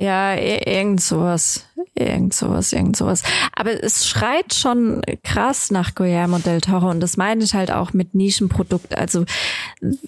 [0.01, 1.67] Ja, irgend sowas.
[1.93, 3.21] Irgend sowas, irgend sowas.
[3.53, 7.93] Aber es schreit schon krass nach Guillermo del Toro und das meine ich halt auch
[7.93, 8.97] mit Nischenprodukt.
[8.97, 9.25] Also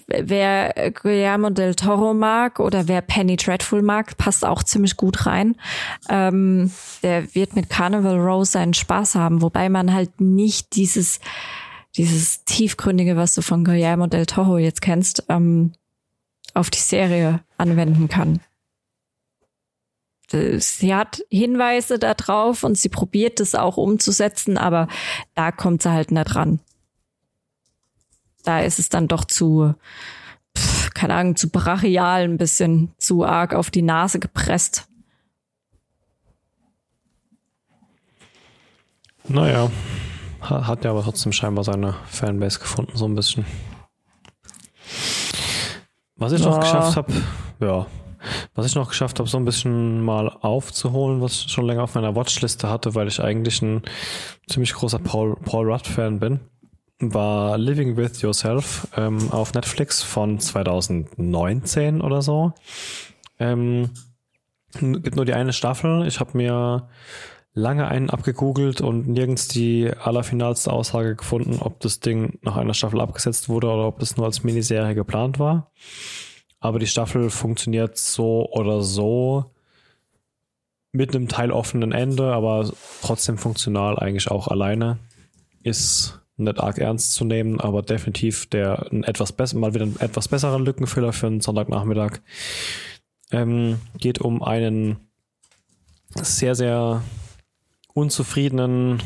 [0.08, 5.54] wer Guillermo del Toro mag oder wer Penny Dreadful mag, passt auch ziemlich gut rein.
[6.08, 6.72] Ähm,
[7.04, 11.20] der wird mit Carnival Rose seinen Spaß haben, wobei man halt nicht dieses
[11.96, 15.72] dieses tiefgründige, was du von Guillermo del Toro jetzt kennst, ähm,
[16.52, 18.40] auf die Serie anwenden kann
[20.58, 24.88] sie hat Hinweise darauf und sie probiert es auch umzusetzen, aber
[25.34, 26.60] da kommt sie halt nicht ran.
[28.44, 29.74] Da ist es dann doch zu,
[30.56, 34.86] pf, keine Ahnung, zu brachial, ein bisschen zu arg auf die Nase gepresst.
[39.26, 39.70] Naja,
[40.42, 43.46] hat ja aber trotzdem scheinbar seine Fanbase gefunden, so ein bisschen.
[46.16, 46.50] Was ich ja.
[46.50, 47.12] noch geschafft habe,
[47.60, 47.86] ja,
[48.54, 51.94] was ich noch geschafft habe, so ein bisschen mal aufzuholen, was ich schon länger auf
[51.94, 53.82] meiner Watchliste hatte, weil ich eigentlich ein
[54.48, 56.40] ziemlich großer Paul, Paul Rudd-Fan bin,
[57.00, 62.52] war Living with Yourself ähm, auf Netflix von 2019 oder so.
[63.38, 63.90] Ähm,
[64.80, 66.06] gibt nur die eine Staffel.
[66.06, 66.88] Ich habe mir
[67.54, 73.00] lange einen abgegoogelt und nirgends die allerfinalste Aussage gefunden, ob das Ding nach einer Staffel
[73.00, 75.70] abgesetzt wurde oder ob es nur als Miniserie geplant war.
[76.64, 79.52] Aber die Staffel funktioniert so oder so
[80.92, 84.96] mit einem teiloffenen Ende, aber trotzdem funktional eigentlich auch alleine.
[85.62, 90.00] Ist nicht arg ernst zu nehmen, aber definitiv der ein etwas besser, mal wieder ein
[90.00, 92.22] etwas besserer Lückenfüller für einen Sonntagnachmittag.
[93.30, 94.96] Ähm, geht um einen
[96.14, 97.02] sehr, sehr
[97.92, 99.02] unzufriedenen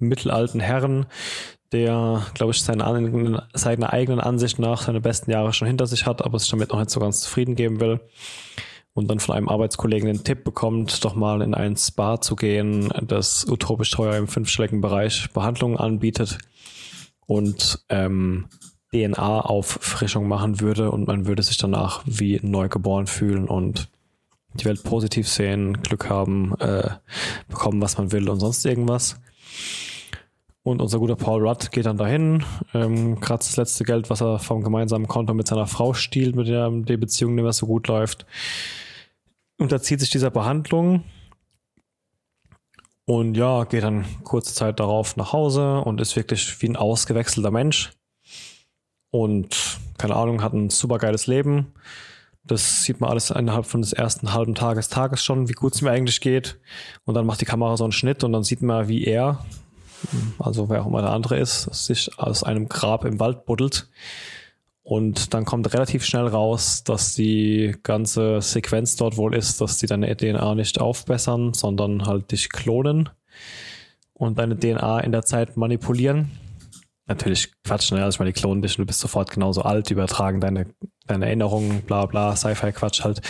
[0.00, 1.06] mittelalten Herren,
[1.72, 6.22] der, glaube ich, seine, seiner eigenen Ansicht nach seine besten Jahre schon hinter sich hat,
[6.22, 8.00] aber sich damit noch nicht so ganz zufrieden geben will.
[8.94, 12.92] Und dann von einem Arbeitskollegen den Tipp bekommt, doch mal in ein Spa zu gehen,
[13.02, 16.38] das utopisch teuer im fünfstelligen Bereich Behandlungen anbietet
[17.26, 18.48] und ähm,
[18.92, 23.88] DNA-Auffrischung machen würde und man würde sich danach wie neu geboren fühlen und
[24.54, 26.90] die Welt positiv sehen, Glück haben, äh,
[27.48, 29.16] bekommen, was man will und sonst irgendwas.
[30.64, 34.38] Und unser guter Paul Rudd geht dann dahin, ähm, kratzt das letzte Geld, was er
[34.38, 37.88] vom gemeinsamen Konto mit seiner Frau stiehlt, mit der die Beziehung nicht mehr so gut
[37.88, 38.26] läuft.
[39.58, 41.02] Unterzieht sich dieser Behandlung
[43.04, 47.50] und ja, geht dann kurze Zeit darauf nach Hause und ist wirklich wie ein ausgewechselter
[47.50, 47.90] Mensch.
[49.10, 51.74] Und keine Ahnung, hat ein super geiles Leben.
[52.44, 55.82] Das sieht man alles innerhalb von des ersten halben Tages, Tages schon, wie gut es
[55.82, 56.60] mir eigentlich geht.
[57.04, 59.44] Und dann macht die Kamera so einen Schnitt und dann sieht man, wie er,
[60.38, 63.88] also wer auch immer der andere ist, sich aus einem Grab im Wald buddelt.
[64.84, 69.86] Und dann kommt relativ schnell raus, dass die ganze Sequenz dort wohl ist, dass die
[69.86, 73.08] deine DNA nicht aufbessern, sondern halt dich klonen
[74.12, 76.32] und deine DNA in der Zeit manipulieren.
[77.06, 78.02] Natürlich Quatsch, ne?
[78.02, 80.66] Also ich meine, die klonen dich, du bist sofort genauso alt, übertragen deine,
[81.06, 83.20] deine Erinnerungen, bla bla, Sci-Fi-Quatsch halt.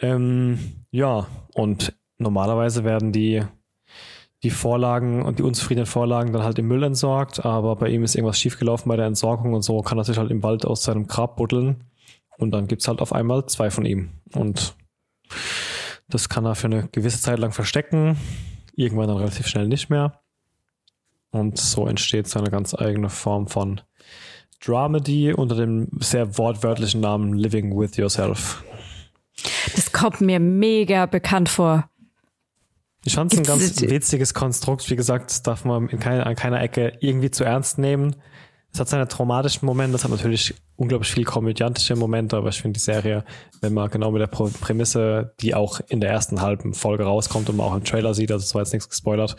[0.00, 3.42] Ähm, ja, und normalerweise werden die
[4.42, 8.14] die Vorlagen und die unzufriedenen Vorlagen dann halt im Müll entsorgt, aber bei ihm ist
[8.14, 11.06] irgendwas schiefgelaufen bei der Entsorgung und so kann er sich halt im Wald aus seinem
[11.06, 11.84] Grab buddeln.
[12.38, 14.10] Und dann gibt's halt auf einmal zwei von ihm.
[14.32, 14.76] Und
[16.08, 18.16] das kann er für eine gewisse Zeit lang verstecken,
[18.76, 20.20] irgendwann dann relativ schnell nicht mehr.
[21.30, 23.80] Und so entsteht seine ganz eigene Form von
[24.64, 28.62] Dramedy unter dem sehr wortwörtlichen Namen Living with Yourself.
[29.74, 31.90] Das kommt mir mega bekannt vor.
[33.04, 34.88] Ich fand es ein ganz witziges Konstrukt.
[34.90, 38.16] Wie gesagt, das darf man in keiner, an keiner Ecke irgendwie zu ernst nehmen.
[38.72, 42.78] Es hat seine traumatischen Momente, es hat natürlich unglaublich viel komödiantische Momente, aber ich finde
[42.78, 43.24] die Serie,
[43.60, 47.56] wenn man genau mit der Prämisse, die auch in der ersten halben Folge rauskommt und
[47.56, 49.36] man auch im Trailer sieht, also es war jetzt nichts gespoilert,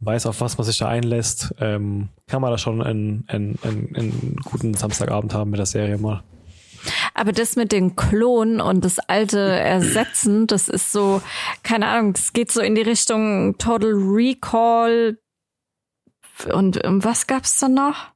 [0.00, 3.96] weiß, auf was man sich da einlässt, ähm, kann man da schon einen, einen, einen,
[3.96, 6.24] einen guten Samstagabend haben mit der Serie mal.
[7.14, 11.22] Aber das mit den Klonen und das alte Ersetzen, das ist so,
[11.62, 15.18] keine Ahnung, das geht so in die Richtung Total Recall.
[16.52, 18.12] Und um was gab's da noch?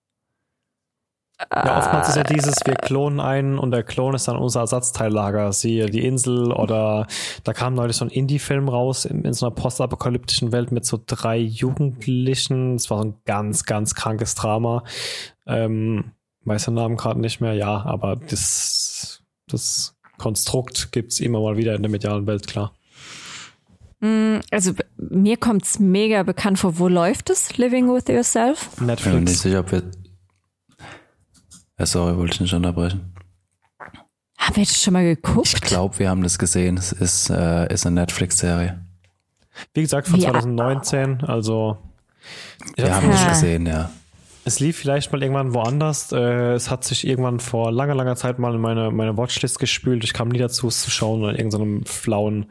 [1.52, 5.52] Ja, oftmals ist ja dieses, wir klonen einen und der Klon ist dann unser Ersatzteillager.
[5.52, 7.06] Siehe die Insel oder
[7.42, 10.98] da kam neulich so ein Indie-Film raus in, in, so einer postapokalyptischen Welt mit so
[11.04, 12.76] drei Jugendlichen.
[12.76, 14.84] Es war so ein ganz, ganz krankes Drama.
[15.46, 16.12] Ähm,
[16.44, 21.74] weiß den Namen gerade nicht mehr, ja, aber das, das Konstrukt gibt's immer mal wieder
[21.74, 22.72] in der medialen Welt, klar.
[24.00, 26.78] Mm, also mir kommt's mega bekannt vor.
[26.78, 27.56] Wo läuft es?
[27.56, 28.80] Living with Yourself?
[28.80, 29.06] Netflix.
[29.06, 29.82] Ich bin nicht sicher, ob wir.
[31.78, 33.14] Ja, sorry, wollte ich nicht unterbrechen.
[34.38, 35.54] Haben wir das schon mal geguckt?
[35.54, 36.76] Ich glaube, wir haben das gesehen.
[36.76, 38.84] Es ist, äh, ist eine Netflix-Serie.
[39.72, 40.30] Wie gesagt, von Ja.
[40.32, 41.78] 2019, also
[42.76, 43.90] ich Wir hab- haben das gesehen, ja.
[44.44, 46.12] Es lief vielleicht mal irgendwann woanders.
[46.12, 50.04] Äh, es hat sich irgendwann vor langer, langer Zeit mal in meine, meine Watchlist gespült.
[50.04, 51.24] Ich kam nie dazu, es zu schauen.
[51.24, 52.46] An irgendeinem flauen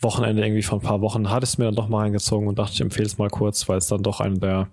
[0.00, 2.58] Wochenende irgendwie vor ein paar Wochen hatte ich es mir dann doch mal reingezogen und
[2.58, 4.68] dachte, ich empfehle es mal kurz, weil es dann doch eine der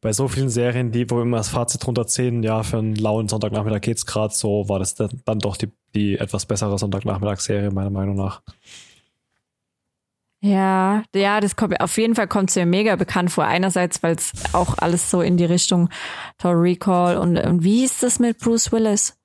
[0.00, 3.80] bei so vielen Serien, die, wo immer das Fazit runterziehen, ja, für einen lauen Sonntagnachmittag
[3.80, 8.16] geht's gerade so, war das dann, dann doch die, die etwas bessere Sonntagnachmittagsserie, meiner Meinung
[8.16, 8.42] nach.
[10.40, 13.44] Ja, ja, das kommt auf jeden Fall kommt es mir mega bekannt vor.
[13.44, 15.88] Einerseits, weil es auch alles so in die Richtung
[16.38, 19.16] Total Recall und, und wie hieß das mit Bruce Willis?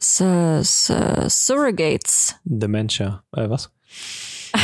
[0.00, 2.36] Sur Sur Surrogates.
[2.44, 3.22] Dementia.
[3.32, 3.70] Äh, was?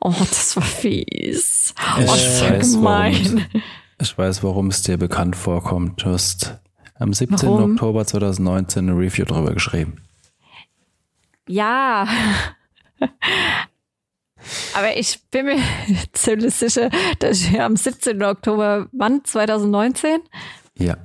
[0.00, 1.74] Oh, das war fies.
[1.98, 3.46] Ich Oh, das war weiß, gemein.
[4.00, 6.02] Ich weiß, warum es dir bekannt vorkommt.
[6.02, 6.60] Du hast
[6.96, 7.48] am 17.
[7.48, 7.72] Warum?
[7.72, 10.02] Oktober 2019 eine Review drüber geschrieben.
[11.48, 12.06] Ja.
[14.74, 15.58] Aber ich bin mir
[16.12, 18.22] ziemlich sicher, dass ich am 17.
[18.22, 19.24] Oktober, wann?
[19.24, 20.20] 2019?
[20.78, 20.96] Ja.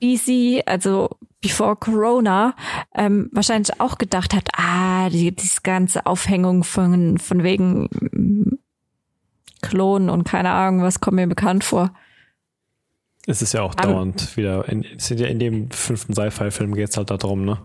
[0.00, 2.54] easy, also before Corona,
[2.94, 7.88] ähm, wahrscheinlich auch gedacht hat, ah, die, diese ganze Aufhängung von, von wegen
[9.60, 11.92] Klonen und keine Ahnung, was kommt mir bekannt vor.
[13.26, 16.74] Es ist ja auch Aber- dauernd wieder, in, es sind ja in dem fünften Sci-Fi-Film
[16.74, 17.58] geht's halt darum, ne?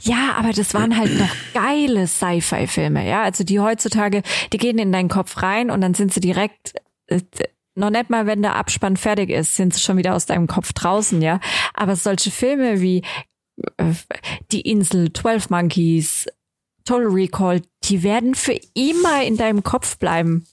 [0.00, 3.22] Ja, aber das waren halt noch geile Sci-Fi-Filme, ja.
[3.22, 4.22] Also die heutzutage,
[4.52, 6.74] die gehen in deinen Kopf rein und dann sind sie direkt,
[7.08, 7.20] äh,
[7.76, 10.72] noch nicht mal, wenn der Abspann fertig ist, sind sie schon wieder aus deinem Kopf
[10.72, 11.40] draußen, ja.
[11.74, 13.02] Aber solche Filme wie
[13.76, 13.92] äh,
[14.52, 16.26] Die Insel, 12 Monkeys,
[16.84, 20.44] Total Recall, die werden für immer in deinem Kopf bleiben.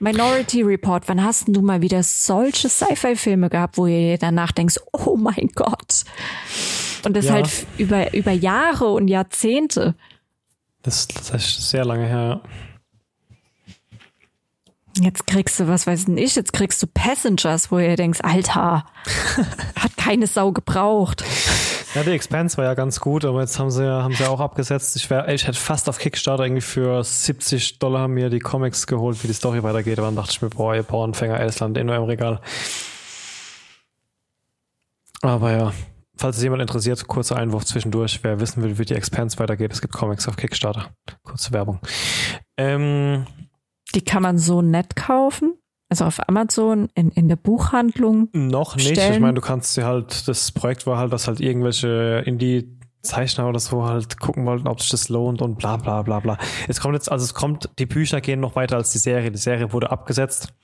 [0.00, 4.76] Minority Report, wann hast denn du mal wieder solche Sci-Fi-Filme gehabt, wo ihr danach denkst,
[4.92, 6.04] oh mein Gott.
[7.04, 7.34] Und das Ja.
[7.34, 9.94] halt über, über Jahre und Jahrzehnte.
[10.82, 12.40] Das, das ist sehr lange her.
[14.98, 18.84] Jetzt kriegst du, was weiß denn ich, jetzt kriegst du Passengers, wo ihr denkst, Alter,
[19.76, 21.22] hat keine Sau gebraucht.
[21.94, 24.94] Ja, The Expanse war ja ganz gut, aber jetzt haben sie, haben sie auch abgesetzt.
[24.94, 29.22] Ich, wär, ich hätte fast auf Kickstarter irgendwie für 70 Dollar mir die Comics geholt,
[29.24, 29.98] wie die Story weitergeht.
[29.98, 32.40] Aber dann dachte ich mir, boah, ihr Bauernfänger, Elsland, in eurem Regal.
[35.22, 35.72] Aber ja,
[36.16, 38.20] falls es jemand interessiert, kurzer Einwurf zwischendurch.
[38.22, 40.90] Wer wissen will, wie die Expanse weitergeht, es gibt Comics auf Kickstarter.
[41.24, 41.80] Kurze Werbung.
[42.56, 43.26] Ähm,
[43.94, 45.54] Die kann man so nett kaufen.
[45.90, 48.28] Also auf Amazon, in, in der Buchhandlung.
[48.32, 48.90] Noch nicht.
[48.90, 49.14] stellen.
[49.14, 53.58] Ich meine, du kannst dir halt, das Projekt war halt, dass halt irgendwelche Indie-Zeichner oder
[53.58, 56.38] so halt gucken wollten, ob sich das lohnt und bla bla bla bla.
[56.68, 59.32] Es kommt jetzt, also es kommt, die Bücher gehen noch weiter als die Serie.
[59.32, 60.54] Die Serie wurde abgesetzt,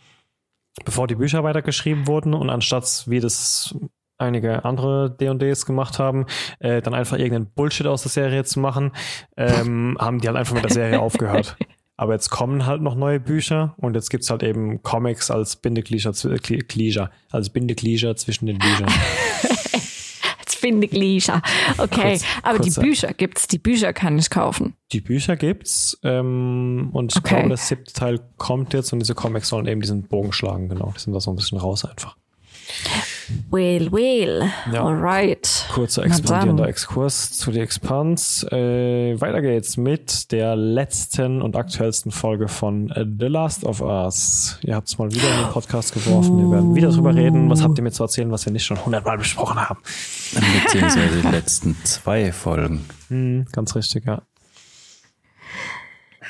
[0.84, 3.74] bevor die Bücher weitergeschrieben wurden und anstatt, wie das
[4.18, 6.26] einige andere D&Ds gemacht haben,
[6.60, 8.92] äh, dann einfach irgendeinen Bullshit aus der Serie zu machen,
[9.36, 11.56] ähm, haben die halt einfach mit der Serie aufgehört.
[11.98, 16.12] Aber jetzt kommen halt noch neue Bücher und jetzt gibt's halt eben Comics als Bindeglieder,
[16.12, 18.86] Glieder, als Bindeglieder zwischen den Büchern.
[20.44, 21.42] Als Findeglieder.
[21.78, 24.74] Okay, Kurz- aber die kurzer- Bücher gibt's, die Bücher kann ich kaufen.
[24.92, 27.34] Die Bücher gibt's ähm, und ich Okay.
[27.34, 30.92] glaube, das siebte Teil kommt jetzt und diese Comics sollen eben diesen Bogen schlagen, genau.
[30.96, 32.16] Die sind da so ein bisschen raus einfach.
[33.50, 34.50] Well, well.
[34.72, 34.82] Ja.
[34.82, 35.66] Alright.
[35.72, 36.66] Kurzer expandierender.
[36.68, 38.46] Exkurs zu The Expanse.
[38.50, 44.58] Äh, weiter geht's mit der letzten und aktuellsten Folge von äh, The Last of Us.
[44.62, 46.38] Ihr habt's mal wieder in den Podcast geworfen.
[46.38, 47.50] Wir werden wieder drüber reden.
[47.50, 49.80] Was habt ihr mir zu erzählen, was wir nicht schon hundertmal besprochen haben?
[50.64, 52.84] Beziehungsweise die letzten zwei Folgen.
[53.08, 54.22] Hm, ganz richtig, ja.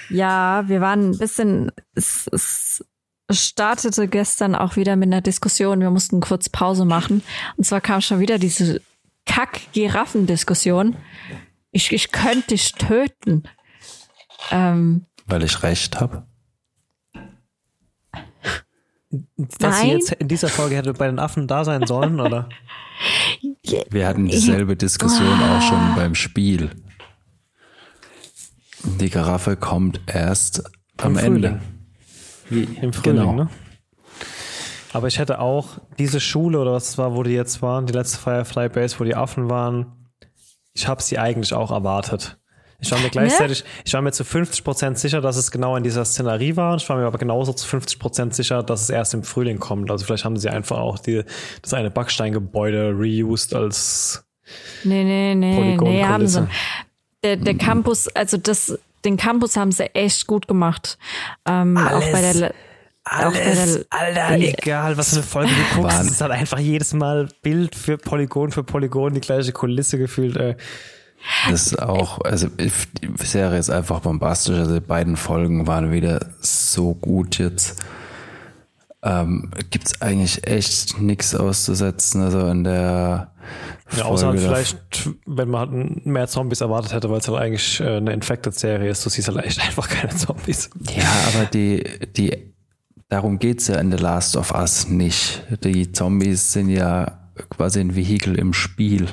[0.08, 2.84] Ja, wir waren ein bisschen, es, es
[3.30, 5.80] startete gestern auch wieder mit einer Diskussion.
[5.80, 7.22] Wir mussten kurz Pause machen.
[7.56, 8.80] Und zwar kam schon wieder diese
[9.26, 10.96] Kack-Giraffen-Diskussion.
[11.72, 13.42] Ich, ich könnte dich töten.
[14.50, 16.26] Ähm, Weil ich recht habe.
[19.36, 22.48] Dass sie jetzt in dieser Folge hätte bei den Affen da sein sollen, oder?
[23.90, 26.70] Wir hatten dieselbe Diskussion auch schon beim Spiel.
[28.84, 30.62] Die Giraffe kommt erst
[30.96, 31.60] am Ende.
[32.50, 33.32] Im Frühling, Genau.
[33.32, 33.48] ne?
[34.92, 37.92] Aber ich hätte auch diese Schule oder was es war, wo die jetzt waren, die
[37.92, 40.08] letzte Firefly Base, wo die Affen waren,
[40.72, 42.38] ich habe sie eigentlich auch erwartet.
[42.78, 46.04] Ich war mir gleichzeitig, ich war mir zu 50% sicher, dass es genau in dieser
[46.04, 46.76] Szenerie war.
[46.76, 49.90] Ich war mir aber genauso zu 50% sicher, dass es erst im Frühling kommt.
[49.90, 51.24] Also vielleicht haben sie einfach auch die,
[51.62, 54.24] das eine Backsteingebäude reused als
[54.84, 56.46] nee, nee, nee, nee, haben sie.
[57.24, 60.98] Der, der Campus, also das, den Campus haben sie echt gut gemacht.
[61.46, 62.54] Ähm, auch bei der, le-
[63.04, 67.28] alles, Alter, egal, was für eine Folge du guckst, es ist halt einfach jedes Mal
[67.40, 70.56] Bild für Polygon für Polygon, die gleiche Kulisse gefühlt, ey.
[71.48, 72.70] Das ist auch, also die
[73.24, 74.56] Serie ist einfach bombastisch.
[74.58, 77.80] Also die beiden Folgen waren wieder so gut jetzt.
[79.06, 82.22] Ähm, Gibt es eigentlich echt nichts auszusetzen.
[82.22, 83.32] Also in der
[83.96, 87.80] ja, außer halt vielleicht, wenn man halt mehr Zombies erwartet hätte, weil es halt eigentlich
[87.80, 90.70] äh, eine Infected-Serie ist, du siehst halt echt einfach keine Zombies.
[90.96, 91.84] Ja, aber die,
[92.16, 92.52] die,
[93.08, 95.44] darum geht's ja in The Last of Us nicht.
[95.62, 99.06] Die Zombies sind ja quasi ein Vehikel im Spiel.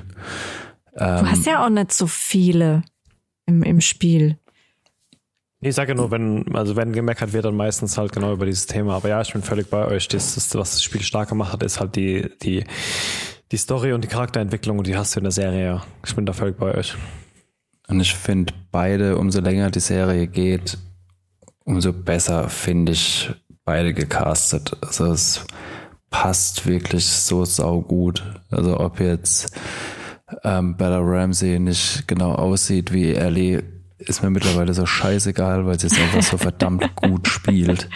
[0.95, 2.83] Ähm, du hast ja auch nicht so viele
[3.45, 4.39] im, im Spiel.
[5.66, 8.68] Ich sage ja nur, wenn, also wenn gemeckert wird, dann meistens halt genau über dieses
[8.68, 8.95] Thema.
[8.95, 10.09] Aber ja, ich bin völlig bei euch.
[10.09, 12.66] Das, das was das Spiel stark gemacht hat, ist halt die, die,
[13.51, 15.82] die Story und die Charakterentwicklung und die hast du in der Serie.
[16.05, 16.95] Ich bin da völlig bei euch.
[17.88, 20.78] Und ich finde beide, umso länger die Serie geht,
[21.64, 23.32] umso besser finde ich
[23.64, 24.76] beide gecastet.
[24.82, 25.45] Also es
[26.09, 28.22] passt wirklich so saugut.
[28.49, 29.57] Also ob jetzt
[30.43, 33.64] ähm, Bella Ramsey nicht genau aussieht wie Ellie,
[34.07, 37.89] ist mir mittlerweile so scheißegal, weil sie es einfach so verdammt gut spielt.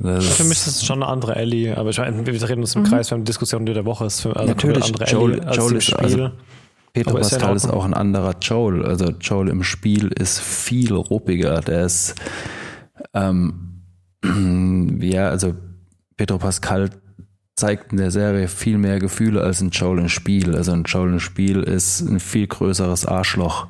[0.00, 2.74] Das für mich ist es schon eine andere Ellie, aber ich meine, wir reden uns
[2.74, 2.86] im mhm.
[2.86, 5.46] Kreis, wir haben die Diskussion die der Woche, ist für also Natürlich, andere Joel, Ellie
[5.46, 6.04] als Joel ist, Spiel.
[6.04, 6.30] Also
[6.92, 8.84] Peter Pascal ist, auch ein anderer Joel.
[8.84, 11.60] Also Joel im Spiel ist viel ruppiger.
[11.62, 12.14] Der ist,
[13.14, 13.82] ähm,
[15.00, 15.54] ja, also
[16.16, 16.90] Pedro Pascal
[17.56, 20.54] zeigt in der Serie viel mehr Gefühle als ein Joel im Spiel.
[20.54, 23.68] Also ein Joel im Spiel ist ein viel größeres Arschloch.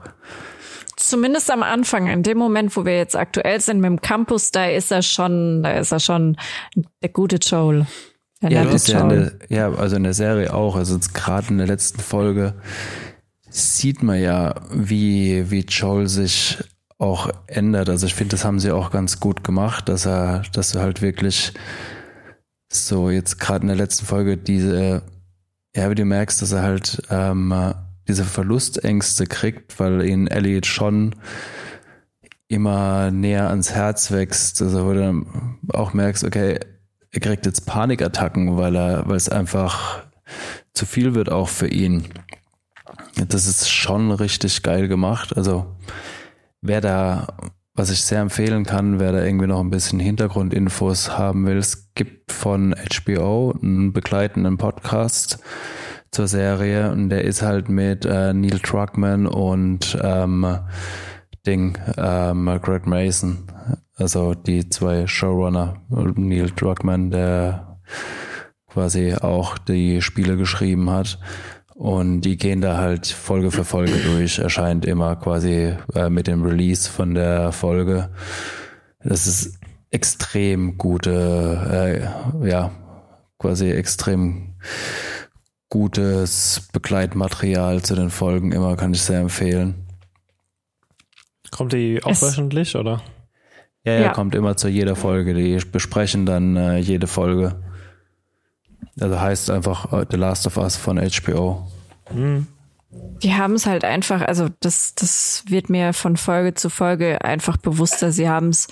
[0.97, 4.67] Zumindest am Anfang, in dem Moment, wo wir jetzt aktuell sind mit dem Campus, da
[4.67, 6.37] ist er schon, da ist er schon
[7.03, 7.87] der gute Joel.
[8.43, 10.77] Der ja, ist ja, der, ja, also in der Serie auch.
[10.77, 12.55] Also gerade in der letzten Folge
[13.49, 16.59] sieht man ja, wie, wie Joel sich
[16.99, 17.89] auch ändert.
[17.89, 21.03] Also ich finde, das haben sie auch ganz gut gemacht, dass er, dass er halt
[21.03, 21.53] wirklich
[22.73, 25.03] so jetzt gerade in der letzten Folge diese,
[25.77, 27.53] ja, wie du merkst, dass er halt ähm,
[28.09, 31.15] diese Verlustängste kriegt, weil ihn Elliot schon
[32.49, 34.61] immer näher ans Herz wächst.
[34.61, 35.25] Also wo du
[35.73, 36.59] auch merkst, okay,
[37.11, 40.05] er kriegt jetzt Panikattacken, weil er, weil es einfach
[40.73, 42.05] zu viel wird auch für ihn.
[43.29, 45.37] Das ist schon richtig geil gemacht.
[45.37, 45.67] Also
[46.61, 47.29] wer da,
[47.75, 51.93] was ich sehr empfehlen kann, wer da irgendwie noch ein bisschen Hintergrundinfos haben will, es
[51.95, 55.39] gibt von HBO einen begleitenden Podcast
[56.13, 60.59] zur Serie und der ist halt mit äh, Neil Druckmann und ähm,
[61.47, 63.45] Ding, ähm, Greg Mason,
[63.97, 67.79] also die zwei Showrunner, Neil Druckmann, der
[68.69, 71.19] quasi auch die Spiele geschrieben hat.
[71.75, 76.45] Und die gehen da halt Folge für Folge durch, erscheint immer quasi äh, mit dem
[76.45, 78.11] Release von der Folge.
[79.03, 79.59] Das ist
[79.91, 82.07] extrem gute,
[82.43, 82.71] äh, ja,
[83.39, 84.55] quasi extrem
[85.73, 89.87] gutes Begleitmaterial zu den Folgen immer, kann ich sehr empfehlen.
[91.51, 93.01] Kommt die auch es wöchentlich, oder?
[93.83, 95.33] Ja, ja, ja, kommt immer zu jeder Folge.
[95.33, 97.63] Die besprechen dann äh, jede Folge.
[99.01, 101.67] Also heißt einfach uh, The Last of Us von HBO.
[102.13, 102.49] Mhm.
[103.23, 107.57] Die haben es halt einfach, also das, das wird mir von Folge zu Folge einfach
[107.57, 108.13] bewusster.
[108.13, 108.69] Sie haben es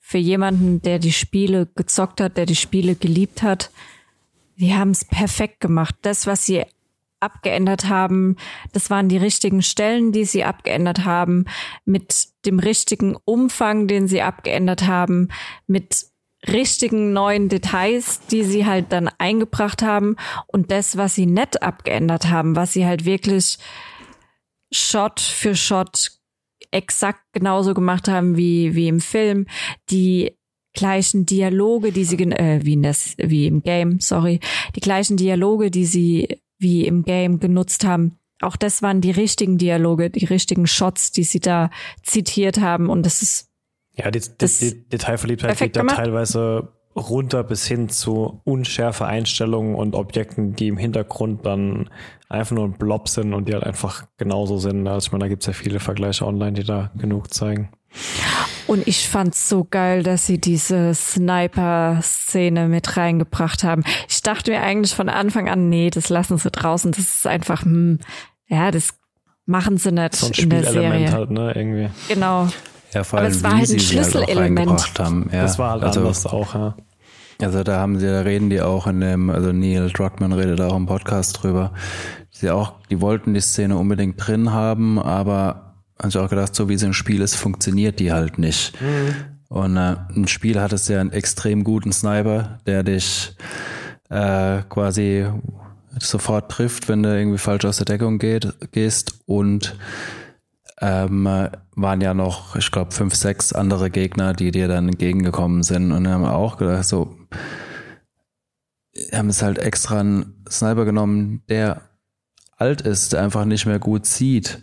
[0.00, 3.70] für jemanden, der die Spiele gezockt hat, der die Spiele geliebt hat,
[4.56, 5.94] Sie haben es perfekt gemacht.
[6.02, 6.64] Das, was sie
[7.20, 8.36] abgeändert haben,
[8.72, 11.44] das waren die richtigen Stellen, die sie abgeändert haben,
[11.84, 15.28] mit dem richtigen Umfang, den sie abgeändert haben,
[15.66, 16.06] mit
[16.46, 20.16] richtigen neuen Details, die sie halt dann eingebracht haben.
[20.46, 23.58] Und das, was sie nett abgeändert haben, was sie halt wirklich
[24.72, 26.12] Shot für Shot
[26.70, 29.46] exakt genauso gemacht haben wie, wie im Film,
[29.90, 30.36] die
[30.76, 34.38] gleichen Dialoge, die sie äh, wie in das wie im Game, sorry,
[34.76, 38.18] die gleichen Dialoge, die sie wie im Game genutzt haben.
[38.40, 41.70] Auch das waren die richtigen Dialoge, die richtigen Shots, die sie da
[42.02, 43.50] zitiert haben und das ist
[43.94, 49.94] ja, die, die, die Detailverliebtheit geht da teilweise runter bis hin zu unschärfe Einstellungen und
[49.94, 51.90] Objekten, die im Hintergrund dann
[52.28, 54.86] einfach nur ein Blob sind und die halt einfach genauso sind.
[54.86, 57.70] Also ich meine, da gibt es ja viele Vergleiche online, die da genug zeigen.
[58.66, 63.84] Und ich fand's so geil, dass sie diese Sniper-Szene mit reingebracht haben.
[64.08, 66.90] Ich dachte mir eigentlich von Anfang an, nee, das lassen sie draußen.
[66.90, 68.00] Das ist einfach, hm,
[68.48, 68.94] ja, das
[69.46, 71.12] machen sie nicht so ein in der Serie.
[71.12, 71.90] halt, ne, irgendwie.
[72.08, 72.48] Genau.
[72.92, 74.68] Ja, vor allem, Aber es war halt ein Schlüsselelement.
[74.70, 75.30] Halt haben.
[75.32, 76.74] Ja, das war halt also, anders auch, ja.
[77.40, 80.74] Also da haben sie, da reden die auch in dem, also Neil Druckmann redet auch
[80.74, 81.72] im Podcast drüber.
[82.40, 85.65] Die auch, die wollten die Szene unbedingt drin haben, aber
[85.98, 88.80] habe ich auch gedacht, so wie es im Spiel ist, funktioniert die halt nicht.
[88.80, 89.14] Mhm.
[89.48, 93.34] Und äh, im Spiel hattest du ja einen extrem guten Sniper, der dich
[94.10, 95.26] äh, quasi
[95.98, 99.20] sofort trifft, wenn du irgendwie falsch aus der Deckung geht, gehst.
[99.26, 99.76] Und
[100.80, 105.92] ähm, waren ja noch, ich glaube, fünf, sechs andere Gegner, die dir dann entgegengekommen sind.
[105.92, 107.16] Und haben auch gedacht, so,
[109.12, 111.82] haben es halt extra einen Sniper genommen, der
[112.56, 114.62] alt ist, der einfach nicht mehr gut sieht.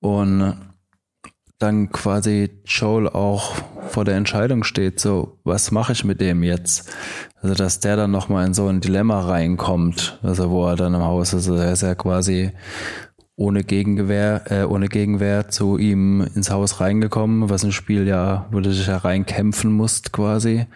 [0.00, 0.56] Und
[1.58, 3.54] dann quasi Joel auch
[3.88, 6.90] vor der Entscheidung steht, so, was mache ich mit dem jetzt?
[7.42, 11.02] Also, dass der dann nochmal in so ein Dilemma reinkommt, also wo er dann im
[11.02, 12.52] Haus ist, also er ist ja quasi
[13.36, 18.60] ohne Gegenwehr, äh, ohne Gegenwehr zu ihm ins Haus reingekommen, was im Spiel ja, wo
[18.60, 20.66] du dich ja reinkämpfen musst quasi.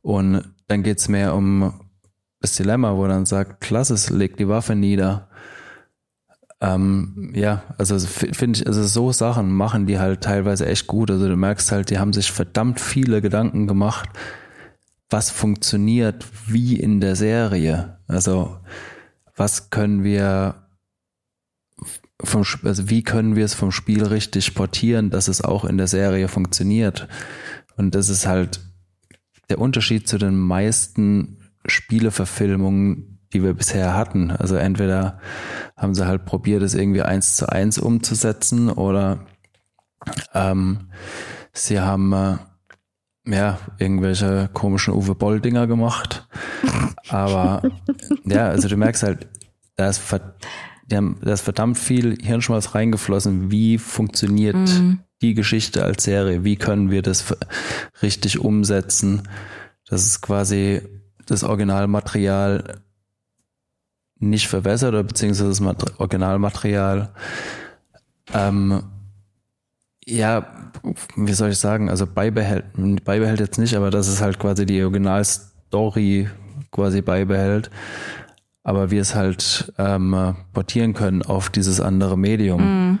[0.00, 1.74] Und dann geht's mehr um
[2.40, 5.28] das Dilemma, wo er dann sagt, klasse, leg die Waffe nieder.
[6.62, 11.10] Ähm, ja, also finde ich, also so Sachen machen die halt teilweise echt gut.
[11.10, 14.10] Also du merkst halt, die haben sich verdammt viele Gedanken gemacht,
[15.08, 17.98] was funktioniert wie in der Serie.
[18.06, 18.58] Also
[19.36, 20.66] was können wir
[22.22, 25.86] vom, also wie können wir es vom Spiel richtig portieren, dass es auch in der
[25.86, 27.08] Serie funktioniert.
[27.76, 28.60] Und das ist halt
[29.48, 34.30] der Unterschied zu den meisten Spieleverfilmungen, die wir bisher hatten.
[34.30, 35.18] Also entweder
[35.76, 39.26] haben sie halt probiert, es irgendwie eins zu eins umzusetzen oder
[40.34, 40.90] ähm,
[41.52, 42.36] sie haben äh,
[43.26, 46.28] ja irgendwelche komischen Uwe Boll Dinger gemacht.
[47.08, 47.62] Aber
[48.24, 49.28] ja, also du merkst halt,
[49.76, 50.02] da ist,
[50.92, 53.50] haben, da ist verdammt viel Hirnschmalz reingeflossen.
[53.50, 55.00] Wie funktioniert mhm.
[55.22, 56.44] die Geschichte als Serie?
[56.44, 57.36] Wie können wir das
[58.02, 59.22] richtig umsetzen?
[59.88, 60.82] Das ist quasi
[61.26, 62.82] das Originalmaterial
[64.20, 67.10] nicht verwässert oder beziehungsweise das Originalmaterial
[68.32, 68.82] ähm,
[70.06, 70.46] ja,
[71.16, 72.64] wie soll ich sagen, also beibehält,
[73.04, 76.28] beibehält jetzt nicht, aber dass es halt quasi die Originalstory
[76.70, 77.70] quasi beibehält,
[78.62, 82.92] aber wir es halt ähm, portieren können auf dieses andere Medium.
[82.92, 82.98] Mm.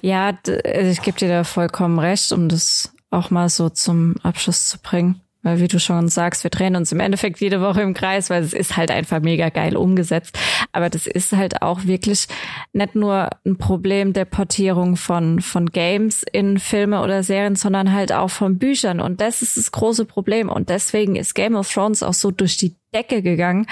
[0.00, 4.68] Ja, also ich gebe dir da vollkommen recht, um das auch mal so zum Abschluss
[4.68, 5.20] zu bringen.
[5.42, 8.42] Weil wie du schon sagst, wir drehen uns im Endeffekt jede Woche im Kreis, weil
[8.42, 10.38] es ist halt einfach mega geil umgesetzt.
[10.72, 12.26] Aber das ist halt auch wirklich
[12.72, 18.12] nicht nur ein Problem der Portierung von, von Games in Filme oder Serien, sondern halt
[18.12, 19.00] auch von Büchern.
[19.00, 20.48] Und das ist das große Problem.
[20.48, 23.66] Und deswegen ist Game of Thrones auch so durch die Decke gegangen,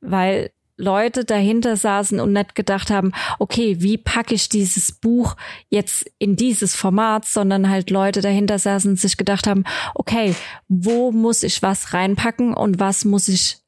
[0.00, 5.36] weil Leute dahinter saßen und nicht gedacht haben, okay, wie packe ich dieses Buch
[5.68, 9.64] jetzt in dieses Format, sondern halt Leute dahinter saßen und sich gedacht haben,
[9.94, 10.34] okay,
[10.68, 13.58] wo muss ich was reinpacken und was muss ich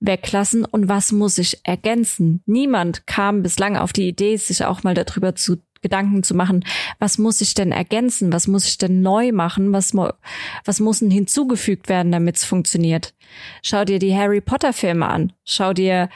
[0.00, 2.42] weglassen und was muss ich ergänzen?
[2.46, 6.64] Niemand kam bislang auf die Idee, sich auch mal darüber zu Gedanken zu machen,
[6.98, 11.10] was muss ich denn ergänzen, was muss ich denn neu machen, was, was muss denn
[11.10, 13.14] hinzugefügt werden, damit es funktioniert.
[13.62, 16.10] Schau dir die Harry Potter Filme an, schau dir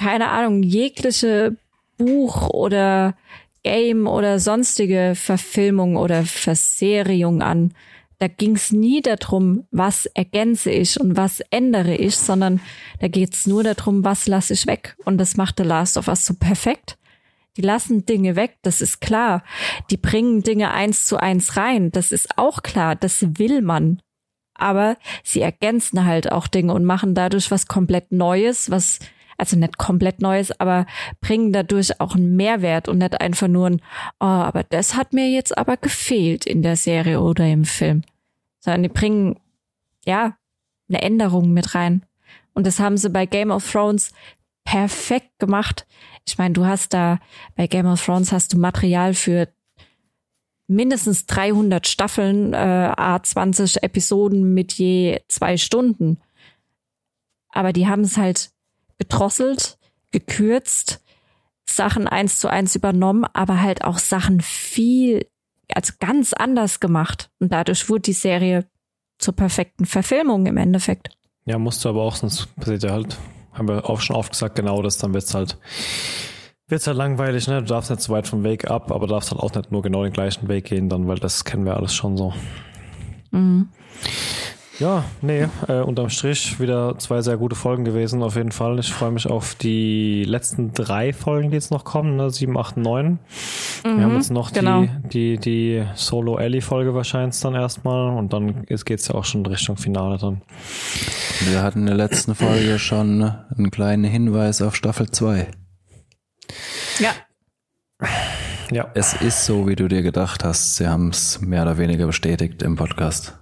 [0.00, 1.56] keine Ahnung, jegliche
[1.98, 3.14] Buch oder
[3.62, 7.74] Game oder sonstige Verfilmung oder Verserierung an.
[8.18, 12.60] Da ging es nie darum, was ergänze ich und was ändere ich, sondern
[13.00, 14.96] da geht es nur darum, was lasse ich weg.
[15.04, 16.96] Und das macht The Last of Us so perfekt.
[17.58, 19.44] Die lassen Dinge weg, das ist klar.
[19.90, 24.00] Die bringen Dinge eins zu eins rein, das ist auch klar, das will man.
[24.54, 28.98] Aber sie ergänzen halt auch Dinge und machen dadurch was komplett Neues, was
[29.40, 30.86] also nicht komplett Neues, aber
[31.20, 33.80] bringen dadurch auch einen Mehrwert und nicht einfach nur ein,
[34.20, 38.02] oh, aber das hat mir jetzt aber gefehlt in der Serie oder im Film.
[38.60, 39.40] Sondern die bringen,
[40.04, 40.36] ja,
[40.88, 42.04] eine Änderung mit rein.
[42.52, 44.12] Und das haben sie bei Game of Thrones
[44.64, 45.86] perfekt gemacht.
[46.28, 47.18] Ich meine, du hast da,
[47.56, 49.48] bei Game of Thrones hast du Material für
[50.66, 56.18] mindestens 300 Staffeln, äh, A20 Episoden mit je zwei Stunden.
[57.48, 58.52] Aber die haben es halt
[59.00, 59.78] gedrosselt,
[60.12, 61.02] gekürzt,
[61.64, 65.26] Sachen eins zu eins übernommen, aber halt auch Sachen viel,
[65.74, 67.30] also ganz anders gemacht.
[67.40, 68.66] Und dadurch wurde die Serie
[69.18, 71.10] zur perfekten Verfilmung im Endeffekt.
[71.46, 73.16] Ja, musst du aber auch, sonst passiert ja halt,
[73.52, 75.56] haben wir auch schon oft gesagt, genau das, dann wird's halt,
[76.68, 77.60] wird's halt langweilig, ne?
[77.60, 80.02] Du darfst nicht zu weit vom Weg ab, aber darfst halt auch nicht nur genau
[80.02, 82.34] den gleichen Weg gehen, dann, weil das kennen wir alles schon so.
[83.30, 83.68] Mhm.
[84.80, 88.78] Ja, nee, äh, unterm Strich wieder zwei sehr gute Folgen gewesen, auf jeden Fall.
[88.78, 92.30] Ich freue mich auf die letzten drei Folgen, die jetzt noch kommen, ne?
[92.30, 93.10] 7, 8, 9.
[93.10, 93.18] Mhm,
[93.84, 94.86] Wir haben jetzt noch genau.
[95.12, 99.76] die, die, die Solo-Ellie-Folge wahrscheinlich dann erstmal und dann geht es ja auch schon Richtung
[99.76, 100.40] Finale dann.
[101.40, 103.22] Wir hatten in der letzten Folge schon
[103.54, 105.46] einen kleinen Hinweis auf Staffel 2.
[107.00, 107.10] Ja.
[108.70, 108.90] Ja.
[108.94, 110.76] Es ist so, wie du dir gedacht hast.
[110.76, 113.36] Sie haben es mehr oder weniger bestätigt im Podcast.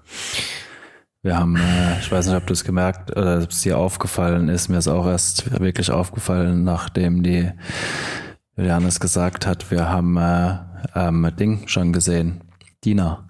[1.23, 4.49] Wir haben, äh, ich weiß nicht, ob du es gemerkt oder ob es dir aufgefallen
[4.49, 4.69] ist.
[4.69, 7.51] Mir ist auch erst wirklich aufgefallen, nachdem die
[8.57, 10.59] Johannes gesagt hat, wir haben äh,
[10.95, 12.45] ähm, Ding schon gesehen.
[12.85, 13.29] Dina.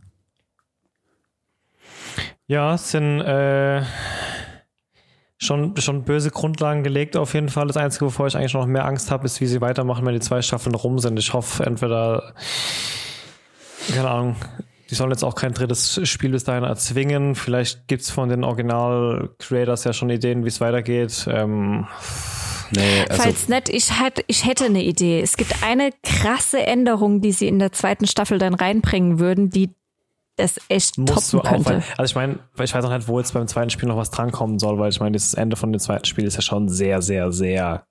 [2.47, 3.83] Ja, es sind äh,
[5.39, 7.67] schon, schon böse Grundlagen gelegt auf jeden Fall.
[7.67, 10.21] Das Einzige, wovor ich eigentlich noch mehr Angst habe, ist, wie sie weitermachen, wenn die
[10.21, 11.19] zwei Staffeln rum sind.
[11.19, 12.35] Ich hoffe, entweder,
[13.95, 14.37] keine Ahnung,
[14.91, 17.35] die sollen jetzt auch kein drittes Spiel bis dahin erzwingen.
[17.35, 21.29] Vielleicht gibt es von den Original-Creators ja schon Ideen, wie es weitergeht.
[21.31, 21.87] Ähm,
[22.71, 25.21] Nee, also Falls nicht, ich, hätte, ich hätte eine Idee.
[25.21, 29.71] Es gibt eine krasse Änderung, die sie in der zweiten Staffel dann reinbringen würden, die
[30.37, 31.71] das echt Musst toppen könnte.
[31.71, 34.11] Weil, also ich meine, ich weiß auch nicht, wo jetzt beim zweiten Spiel noch was
[34.11, 37.03] drankommen soll, weil ich meine, das Ende von dem zweiten Spiel ist ja schon sehr,
[37.03, 37.87] sehr, sehr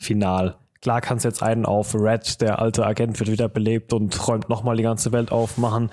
[0.00, 0.56] final.
[0.82, 4.48] Klar kannst du jetzt einen auf Red, der alte Agent wird wieder belebt und räumt
[4.48, 5.90] nochmal die ganze Welt aufmachen.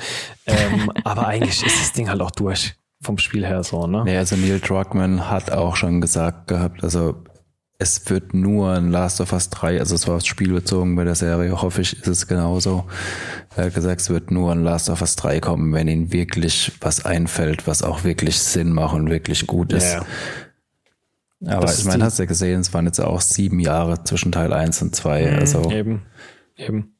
[0.48, 4.04] Ähm, aber eigentlich ist das Ding halt auch durch vom Spiel her so, ne?
[4.04, 7.24] Nee, also Neil Druckmann hat auch schon gesagt gehabt, also
[7.78, 11.06] es wird nur ein Last of Us 3, also es war aufs Spiel bezogen bei
[11.06, 12.86] der Serie, hoffe ich, ist es genauso.
[13.56, 16.74] Er hat gesagt, es wird nur ein Last of Us 3 kommen, wenn ihnen wirklich
[16.82, 19.94] was einfällt, was auch wirklich Sinn macht und wirklich gut ist.
[19.94, 20.06] Ja.
[21.46, 24.32] Aber das ich meine, hast du ja gesehen, es waren jetzt auch sieben Jahre zwischen
[24.32, 25.32] Teil 1 und 2.
[25.32, 25.72] Mhm, also.
[25.72, 26.02] Eben,
[26.58, 26.96] eben.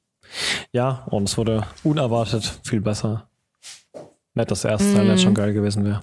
[0.72, 3.30] Ja, und es wurde unerwartet viel besser.
[4.34, 5.36] Nett, dass der erste Teil jetzt schon mhm.
[5.36, 6.02] geil gewesen wäre.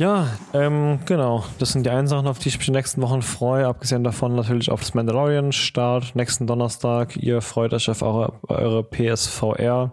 [0.00, 1.44] Ja, ähm, genau.
[1.58, 3.66] Das sind die einen Sachen, auf die ich mich in den nächsten Wochen freue.
[3.66, 7.18] Abgesehen davon natürlich auf das Mandalorian-Start nächsten Donnerstag.
[7.18, 9.92] Ihr freut euch auf eure, eure PSVR.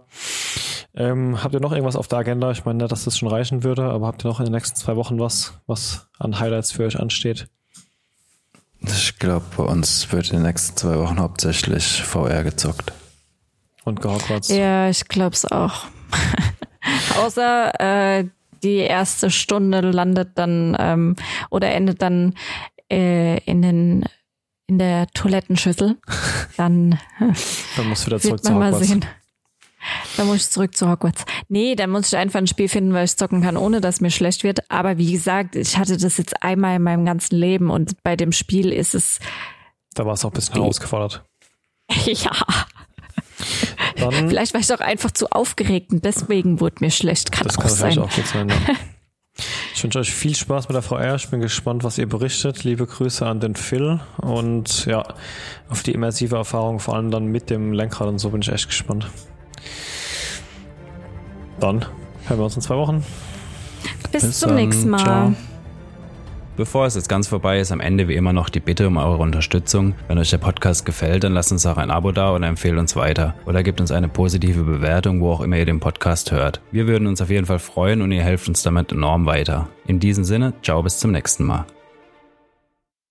[0.97, 2.49] Ähm, habt ihr noch irgendwas auf der Agenda?
[2.49, 4.95] Ich meine, dass das schon reichen würde, aber habt ihr noch in den nächsten zwei
[4.95, 7.47] Wochen was, was an Highlights für euch ansteht?
[8.81, 12.93] Ich glaube, bei uns wird in den nächsten zwei Wochen hauptsächlich VR gezockt.
[13.83, 14.49] Und Hogwarts.
[14.49, 15.85] Ja, ich glaube es auch.
[17.19, 18.25] Außer äh,
[18.63, 21.15] die erste Stunde landet dann ähm,
[21.51, 22.33] oder endet dann
[22.91, 24.05] äh, in den
[24.69, 25.95] in der Toilettenschüssel,
[26.57, 26.99] dann,
[27.77, 28.87] dann musst du wieder zurück zu Hogwarts.
[28.87, 29.05] Sehen.
[30.15, 31.25] Dann muss ich zurück zu Hogwarts.
[31.49, 34.11] Nee, dann muss ich einfach ein Spiel finden, weil ich zocken kann, ohne dass mir
[34.11, 34.69] schlecht wird.
[34.69, 38.31] Aber wie gesagt, ich hatte das jetzt einmal in meinem ganzen Leben und bei dem
[38.31, 39.19] Spiel ist es.
[39.93, 41.23] Da war es auch ein bisschen herausgefordert.
[42.05, 42.31] ja.
[43.95, 47.31] Dann, vielleicht war ich auch einfach zu aufgeregt und deswegen wurde mir schlecht.
[47.31, 47.91] Kann das auch kann sein.
[47.91, 48.49] vielleicht auch gut sein.
[48.49, 48.55] Ja.
[49.75, 51.13] Ich wünsche euch viel Spaß mit der VR.
[51.13, 52.63] Ich bin gespannt, was ihr berichtet.
[52.63, 55.03] Liebe Grüße an den Phil und ja,
[55.69, 58.67] auf die immersive Erfahrung, vor allem dann mit dem Lenkrad und so bin ich echt
[58.67, 59.07] gespannt.
[61.59, 61.85] Dann
[62.27, 63.03] hören wir uns in zwei Wochen.
[64.11, 64.99] Bis, Bis zum nächsten Mal.
[64.99, 65.33] Ciao.
[66.57, 69.17] Bevor es jetzt ganz vorbei ist, am Ende wie immer noch die Bitte um eure
[69.17, 69.93] Unterstützung.
[70.07, 72.95] Wenn euch der Podcast gefällt, dann lasst uns auch ein Abo da und empfehlt uns
[72.95, 73.35] weiter.
[73.45, 76.59] Oder gebt uns eine positive Bewertung, wo auch immer ihr den Podcast hört.
[76.71, 79.69] Wir würden uns auf jeden Fall freuen und ihr helft uns damit enorm weiter.
[79.85, 81.67] In diesem Sinne, ciao bis zum nächsten Mal.